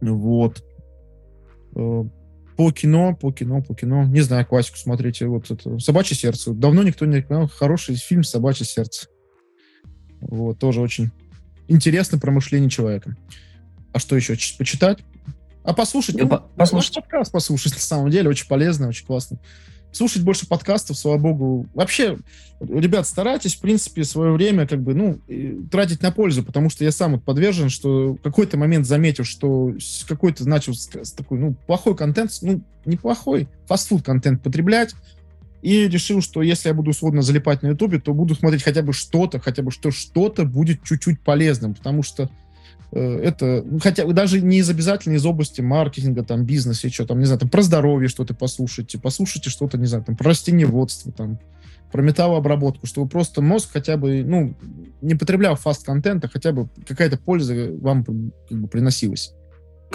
[0.00, 0.64] Вот.
[1.76, 2.04] Э,
[2.56, 4.04] по кино, по кино, по кино.
[4.04, 5.26] Не знаю, классику смотрите.
[5.26, 6.52] Вот это «Собачье сердце».
[6.52, 7.48] Давно никто не рекомендовал.
[7.48, 9.08] Хороший фильм «Собачье сердце».
[10.20, 11.10] Вот, тоже очень
[11.68, 13.14] интересно про мышление человека.
[13.92, 14.36] А что еще?
[14.58, 15.00] Почитать?
[15.62, 16.16] А послушать?
[16.16, 16.94] Ну, послушать.
[16.94, 18.30] Подкаст послушать, на самом деле.
[18.30, 19.38] Очень полезно, очень классно
[19.96, 21.66] слушать больше подкастов, слава богу.
[21.74, 22.18] Вообще,
[22.60, 25.18] ребят, старайтесь, в принципе, свое время как бы, ну,
[25.70, 29.74] тратить на пользу, потому что я сам вот подвержен, что в какой-то момент заметил, что
[30.06, 30.74] какой-то начал
[31.16, 34.94] такой, ну, плохой контент, ну, неплохой, фастфуд контент потреблять,
[35.62, 38.92] и решил, что если я буду сводно залипать на Ютубе, то буду смотреть хотя бы
[38.92, 42.30] что-то, хотя бы что что-то будет чуть-чуть полезным, потому что
[42.92, 47.24] это, ну, хотя даже не из обязательно из области маркетинга, там, бизнеса, что там, не
[47.24, 51.38] знаю, там, про здоровье что-то послушайте, послушайте что-то, не знаю, там, про растениеводство, там,
[51.92, 54.54] про металлообработку, чтобы просто мозг хотя бы, ну,
[55.00, 58.04] не потреблял фаст-контента, хотя бы какая-то польза вам
[58.48, 59.32] как бы приносилась.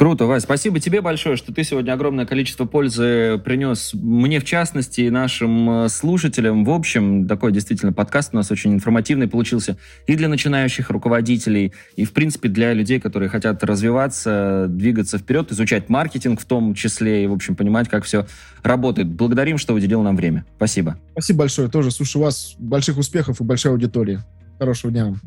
[0.01, 0.41] Круто, Вась.
[0.41, 5.83] Спасибо тебе большое, что ты сегодня огромное количество пользы принес мне, в частности, и нашим
[5.83, 6.65] э, слушателям.
[6.65, 9.77] В общем, такой действительно подкаст у нас очень информативный получился
[10.07, 15.87] и для начинающих руководителей, и, в принципе, для людей, которые хотят развиваться, двигаться вперед, изучать
[15.87, 18.25] маркетинг в том числе, и, в общем, понимать, как все
[18.63, 19.07] работает.
[19.07, 20.45] Благодарим, что уделил нам время.
[20.55, 20.97] Спасибо.
[21.11, 21.69] Спасибо большое.
[21.69, 24.25] Тоже, слушай, у вас больших успехов и большая аудитория.
[24.57, 25.21] Хорошего дня вам.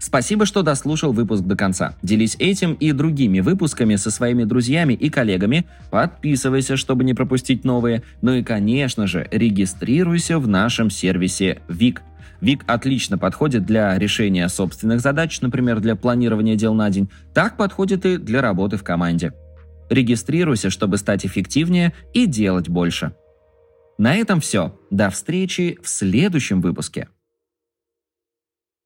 [0.00, 1.94] Спасибо, что дослушал выпуск до конца.
[2.02, 5.66] Делись этим и другими выпусками со своими друзьями и коллегами.
[5.90, 8.02] Подписывайся, чтобы не пропустить новые.
[8.22, 12.00] Ну и, конечно же, регистрируйся в нашем сервисе ВИК.
[12.40, 17.10] ВИК отлично подходит для решения собственных задач, например, для планирования дел на день.
[17.34, 19.34] Так подходит и для работы в команде.
[19.90, 23.12] Регистрируйся, чтобы стать эффективнее и делать больше.
[23.98, 24.80] На этом все.
[24.90, 27.08] До встречи в следующем выпуске.